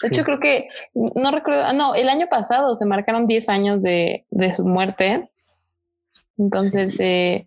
De 0.00 0.08
hecho, 0.08 0.24
creo 0.24 0.40
que 0.40 0.68
no 0.94 1.30
recuerdo. 1.32 1.64
Ah, 1.64 1.72
no, 1.72 1.94
el 1.94 2.08
año 2.08 2.28
pasado 2.30 2.74
se 2.76 2.86
marcaron 2.86 3.26
10 3.26 3.48
años 3.48 3.82
de, 3.82 4.24
de 4.30 4.54
su 4.54 4.64
muerte. 4.64 5.28
Entonces, 6.38 6.98
eh, 6.98 7.46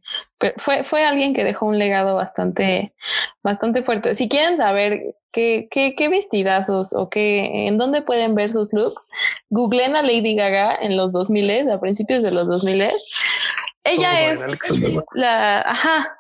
fue, 0.58 0.84
fue 0.84 1.04
alguien 1.04 1.34
que 1.34 1.44
dejó 1.44 1.66
un 1.66 1.80
legado 1.80 2.16
bastante, 2.16 2.94
bastante 3.44 3.84
fuerte. 3.84 4.16
Si 4.16 4.30
quieren 4.30 4.58
saber 4.58 5.16
qué, 5.32 5.68
qué, 5.72 5.96
qué 5.96 6.10
vestidazos 6.10 6.94
o 6.94 7.10
qué, 7.10 7.68
en 7.68 7.78
dónde 7.78 8.02
pueden 8.02 8.36
ver 8.36 8.52
sus 8.52 8.72
looks, 8.74 9.08
googleen 9.50 9.96
a 9.96 10.02
Lady 10.02 10.36
Gaga 10.36 10.76
en 10.76 10.98
los 10.98 11.12
2000, 11.12 11.70
a 11.70 11.80
principios 11.80 12.24
de 12.24 12.32
los 12.32 12.48
2000. 12.48 12.92
Ella 13.84 14.32
es 14.32 14.40
la, 15.14 15.62
ajá, 15.62 16.12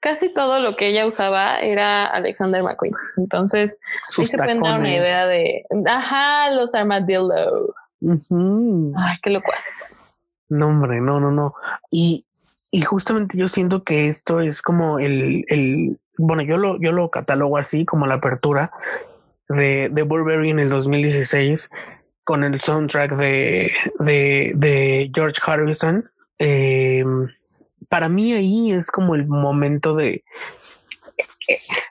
casi 0.00 0.34
todo 0.34 0.58
lo 0.58 0.74
que 0.74 0.88
ella 0.88 1.06
usaba 1.06 1.60
era 1.60 2.06
Alexander 2.06 2.62
McQueen. 2.62 2.94
Entonces, 3.16 3.76
sí 4.10 4.26
se 4.26 4.36
pueden 4.36 4.60
dar 4.60 4.80
una 4.80 4.92
idea 4.92 5.26
de, 5.26 5.64
ajá, 5.86 6.50
los 6.50 6.74
armadillo. 6.74 7.74
Ay, 8.96 9.16
qué 9.22 9.30
locura. 9.30 9.58
No, 10.52 10.68
hombre, 10.68 11.00
no, 11.00 11.18
no, 11.18 11.30
no. 11.30 11.54
Y, 11.90 12.26
y 12.70 12.82
justamente 12.82 13.38
yo 13.38 13.48
siento 13.48 13.84
que 13.84 14.08
esto 14.08 14.40
es 14.40 14.60
como 14.60 14.98
el, 14.98 15.46
el, 15.48 15.98
bueno, 16.18 16.42
yo 16.42 16.58
lo, 16.58 16.78
yo 16.78 16.92
lo 16.92 17.08
catalogo 17.08 17.56
así 17.56 17.86
como 17.86 18.06
la 18.06 18.16
apertura 18.16 18.70
de, 19.48 19.88
de 19.88 20.02
Burberry 20.02 20.50
en 20.50 20.58
el 20.58 20.68
2016 20.68 21.70
con 22.24 22.44
el 22.44 22.60
soundtrack 22.60 23.16
de, 23.16 23.72
de, 23.98 25.10
George 25.14 25.40
Harrison. 25.42 26.04
Eh, 26.38 27.02
para 27.88 28.10
mí 28.10 28.34
ahí 28.34 28.72
es 28.72 28.90
como 28.90 29.14
el 29.14 29.26
momento 29.26 29.96
de 29.96 30.22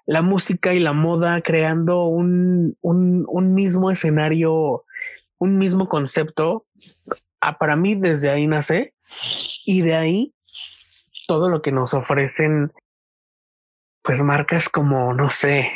la 0.05 0.21
música 0.21 0.75
y 0.75 0.79
la 0.79 0.93
moda 0.93 1.41
creando 1.41 2.05
un, 2.05 2.77
un, 2.81 3.25
un 3.27 3.53
mismo 3.55 3.89
escenario, 3.89 4.85
un 5.39 5.57
mismo 5.57 5.87
concepto. 5.87 6.67
Ah, 7.41 7.57
para 7.57 7.75
mí 7.75 7.95
desde 7.95 8.29
ahí 8.29 8.47
nace 8.47 8.93
y 9.65 9.81
de 9.81 9.95
ahí 9.95 10.35
todo 11.27 11.49
lo 11.49 11.61
que 11.61 11.71
nos 11.71 11.93
ofrecen 11.93 12.71
pues 14.03 14.21
marcas 14.21 14.69
como 14.69 15.13
no 15.13 15.29
sé 15.29 15.71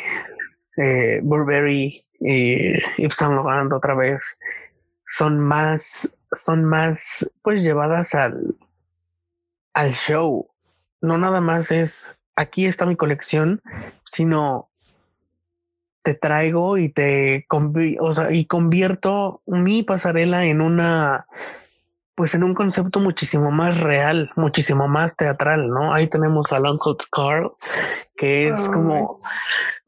eh, 0.76 1.20
Burberry 1.22 1.96
y 2.20 2.72
Yves 2.98 3.16
Saint 3.16 3.72
otra 3.72 3.94
vez 3.94 4.38
son 5.06 5.40
más 5.40 6.10
son 6.32 6.64
más 6.64 7.30
pues 7.42 7.62
llevadas 7.62 8.14
al 8.14 8.56
al 9.74 9.90
show. 9.90 10.48
No 11.00 11.18
nada 11.18 11.40
más 11.40 11.70
es 11.70 12.06
aquí 12.34 12.66
está 12.66 12.86
mi 12.86 12.96
colección 12.96 13.62
sino 14.04 14.70
te 16.06 16.14
traigo 16.14 16.78
y 16.78 16.88
te 16.88 17.44
o 17.98 18.14
sea, 18.14 18.32
y 18.32 18.44
convierto 18.44 19.42
mi 19.44 19.82
pasarela 19.82 20.44
en 20.44 20.60
una 20.60 21.26
pues 22.14 22.32
en 22.34 22.44
un 22.44 22.54
concepto 22.54 23.00
muchísimo 23.00 23.50
más 23.50 23.80
real, 23.80 24.30
muchísimo 24.36 24.86
más 24.86 25.16
teatral, 25.16 25.68
¿no? 25.68 25.92
Ahí 25.92 26.06
tenemos 26.06 26.52
al 26.52 26.62
Uncle 26.62 26.94
Carl, 27.10 27.54
que 28.16 28.50
es 28.50 28.60
como, 28.70 29.16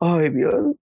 ay 0.01 0.31
Dios, 0.31 0.75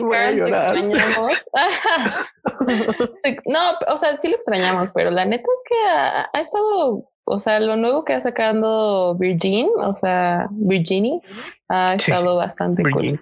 voy 0.00 0.16
a 0.16 0.30
llorar. 0.30 0.76
no, 3.46 3.60
o 3.88 3.96
sea, 3.96 4.16
sí 4.20 4.28
lo 4.28 4.36
extrañamos, 4.36 4.92
pero 4.94 5.10
la 5.10 5.24
neta 5.24 5.42
es 5.42 5.64
que 5.68 5.74
ha, 5.84 6.30
estado, 6.40 7.10
o 7.24 7.38
sea, 7.40 7.58
lo 7.58 7.74
nuevo 7.74 8.04
que 8.04 8.14
ha 8.14 8.20
sacando 8.20 9.16
Virgin, 9.18 9.68
o 9.76 9.96
sea, 9.96 10.46
Virginie, 10.52 11.20
ha 11.68 11.96
estado 11.96 12.36
bastante 12.36 12.84
cool. 12.84 13.20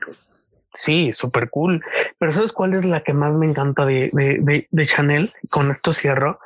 Sí, 0.79 1.13
súper 1.13 1.51
cool. 1.51 1.85
Pero 2.19 2.33
¿sabes 2.33 2.53
cuál 2.53 2.75
es 2.75 2.85
la 2.85 3.01
que 3.01 3.13
más 3.13 3.37
me 3.37 3.47
encanta 3.47 3.85
de, 3.85 4.11
de, 4.13 4.69
de, 4.71 4.87
Chanel? 4.87 5.33
Con 5.51 5.73
esto 5.73 5.93
cierro. 5.93 6.39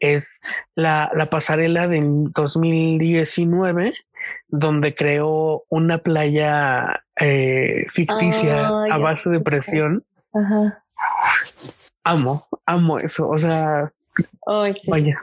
Es 0.00 0.40
la, 0.74 1.12
la 1.14 1.26
pasarela 1.26 1.86
de 1.86 2.02
2019, 2.02 3.94
donde 4.48 4.96
creó 4.96 5.62
una 5.68 5.98
playa 5.98 7.04
eh, 7.20 7.86
ficticia 7.92 8.66
a 8.66 8.98
base 8.98 9.30
de 9.30 9.38
presión. 9.38 10.04
Ajá. 10.34 10.82
Amo, 12.02 12.48
amo 12.66 12.98
eso. 12.98 13.28
O 13.28 13.38
sea, 13.38 13.92
vaya, 14.88 15.18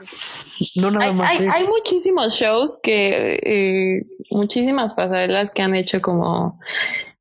no 0.76 0.90
nada 0.92 1.04
hay, 1.04 1.14
más. 1.14 1.30
Hay, 1.30 1.46
hay, 1.46 1.66
muchísimos 1.66 2.32
shows 2.32 2.78
que, 2.82 3.34
eh, 3.42 4.06
muchísimas 4.30 4.94
pasarelas 4.94 5.50
que 5.50 5.60
han 5.60 5.74
hecho 5.74 6.00
como 6.00 6.52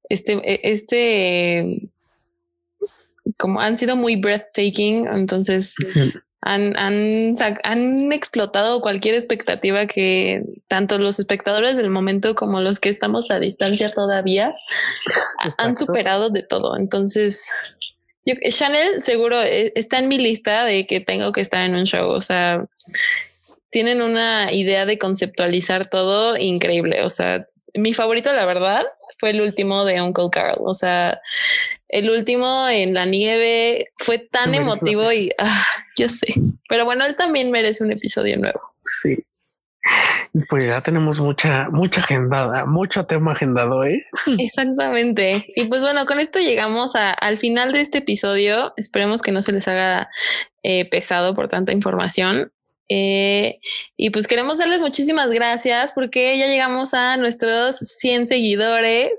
este, 0.10 0.34
e, 0.34 0.60
este, 0.63 1.88
como 3.38 3.60
han 3.60 3.76
sido 3.76 3.96
muy 3.96 4.15
breathtaking, 4.15 5.08
entonces 5.08 5.76
han, 6.41 6.78
han, 6.78 7.36
han 7.63 8.12
explotado 8.13 8.80
cualquier 8.82 9.15
expectativa 9.15 9.88
que 9.88 10.44
tanto 10.68 11.00
los 11.00 11.20
espectadores 11.20 11.76
del 11.76 11.89
momento 11.89 12.36
como 12.36 12.62
los 12.62 12.80
que 12.80 12.89
estamos 12.89 13.32
a 13.32 13.39
distancia 13.39 13.91
todavía 13.91 14.54
han 15.58 15.76
superado 15.76 16.30
de 16.30 16.44
todo. 16.44 16.78
Entonces, 16.78 17.50
yo, 18.26 18.36
Chanel 18.50 19.02
seguro 19.02 19.41
e, 19.41 19.72
está 19.76 19.98
en 19.98 20.08
mi 20.08 20.20
lista 20.20 20.65
de 20.65 20.86
que 20.86 21.00
tengo 21.00 21.32
que 21.32 21.41
estar 21.41 21.63
en 21.63 21.76
un 21.76 21.86
show. 21.86 22.10
O 22.10 22.22
sea, 22.22 22.65
tienen 23.72 24.02
una 24.02 24.54
idea 24.54 24.86
de 24.86 24.98
conceptualizar 24.98 25.89
todo 25.89 26.38
increíble. 26.38 27.04
O 27.04 27.10
sea, 27.10 27.48
mi 27.74 27.94
favorito, 27.94 28.32
la 28.34 28.46
verdad, 28.46 28.84
fue 29.20 29.32
el 29.32 29.41
último 29.41 29.86
de 29.86 30.02
Uncle 30.02 30.30
Carl. 30.32 30.58
O 30.60 30.74
sea, 30.74 31.20
el 31.89 32.10
último 32.10 32.68
en 32.70 32.94
la 32.94 33.06
nieve 33.06 33.89
fue 33.98 34.20
tan 34.20 34.56
emotivo 34.56 35.12
y 35.12 35.32
ah, 35.38 35.65
yo 35.98 36.10
sé. 36.10 36.34
Pero 36.70 36.86
bueno, 36.86 37.06
él 37.06 37.15
también 37.15 37.52
merece 37.52 37.84
un 37.84 37.91
episodio 37.91 38.38
nuevo. 38.38 38.62
Sí. 39.02 39.18
Pues 40.50 40.65
ya 40.65 40.82
tenemos 40.82 41.20
mucha, 41.20 41.70
mucha 41.70 42.02
agendada, 42.02 42.65
mucho 42.65 43.06
tema 43.06 43.34
agendado, 43.34 43.86
¿eh? 43.86 44.06
Exactamente. 44.38 45.46
Y 45.56 45.65
pues 45.65 45.82
bueno, 45.82 46.06
con 46.06 46.20
esto 46.20 46.39
llegamos 46.39 46.94
al 46.96 47.38
final 47.38 47.72
de 47.72 47.82
este 47.82 48.00
episodio. 48.00 48.74
Esperemos 48.76 49.22
que 49.22 49.32
no 49.32 49.41
se 49.41 49.54
les 49.54 49.68
haga 49.68 50.10
eh, 50.63 50.89
pesado 50.89 51.36
por 51.36 51.48
tanta 51.48 51.72
información. 51.72 52.52
Eh, 52.89 53.60
y 53.98 54.10
pues 54.12 54.28
queremos 54.28 54.60
darles 54.60 54.80
muchísimas 54.80 55.30
gracias 55.30 55.91
porque 55.91 56.38
ya 56.38 56.48
llegamos 56.48 56.93
a 56.93 57.17
nuestros 57.17 57.78
100 57.78 58.28
seguidores 58.28 59.12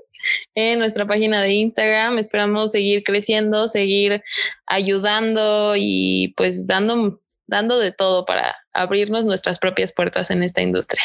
en 0.55 0.79
nuestra 0.79 1.05
página 1.05 1.41
de 1.41 1.53
Instagram. 1.53 2.17
Esperamos 2.17 2.71
seguir 2.71 3.03
creciendo, 3.03 3.67
seguir 3.67 4.23
ayudando 4.65 5.73
y 5.75 6.33
pues 6.37 6.67
dando, 6.67 7.21
dando 7.47 7.79
de 7.79 7.91
todo 7.91 8.25
para 8.25 8.55
abrirnos 8.73 9.25
nuestras 9.25 9.59
propias 9.59 9.91
puertas 9.91 10.31
en 10.31 10.43
esta 10.43 10.61
industria. 10.61 11.03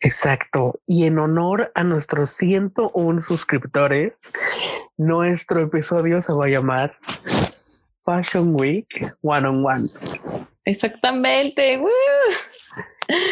Exacto. 0.00 0.80
Y 0.86 1.06
en 1.06 1.18
honor 1.18 1.70
a 1.74 1.84
nuestros 1.84 2.30
101 2.30 3.20
suscriptores, 3.20 4.32
nuestro 4.96 5.60
episodio 5.60 6.20
se 6.20 6.32
va 6.32 6.46
a 6.46 6.48
llamar 6.48 6.98
Fashion 8.04 8.52
Week 8.54 8.88
One 9.22 9.46
on 9.46 9.64
One. 9.64 9.82
Exactamente. 10.64 11.78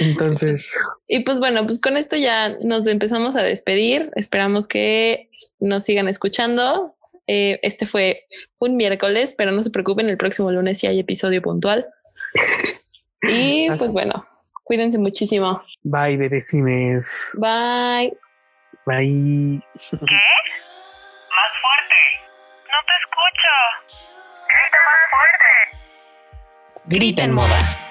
Entonces. 0.01 0.75
Y 1.13 1.25
pues 1.25 1.41
bueno, 1.41 1.65
pues 1.65 1.81
con 1.81 1.97
esto 1.97 2.17
ya 2.17 2.51
nos 2.63 2.87
empezamos 2.87 3.35
a 3.35 3.43
despedir. 3.43 4.13
Esperamos 4.15 4.69
que 4.69 5.29
nos 5.59 5.85
sigan 5.85 6.07
escuchando. 6.07 6.95
Eh, 7.27 7.59
este 7.63 7.87
fue 7.87 8.27
un 8.59 8.77
miércoles, 8.77 9.35
pero 9.37 9.51
no 9.51 9.63
se 9.63 9.71
preocupen, 9.71 10.09
el 10.09 10.17
próximo 10.17 10.51
lunes 10.53 10.79
sí 10.79 10.87
hay 10.87 11.01
episodio 11.01 11.43
puntual. 11.43 11.87
Y 13.23 13.69
pues 13.77 13.93
bueno, 13.93 14.27
cuídense 14.65 14.99
muchísimo. 14.99 15.63
Bye, 15.83 16.17
bebecines. 16.17 17.31
Bye. 17.35 18.17
Bye. 18.87 19.63
¿Qué? 19.91 19.97
Más 19.97 21.53
fuerte. 21.61 22.01
No 22.65 22.79
te 22.87 22.95
escucho. 23.03 23.80
Grita 26.91 27.23
en 27.23 27.33
moda. 27.33 27.90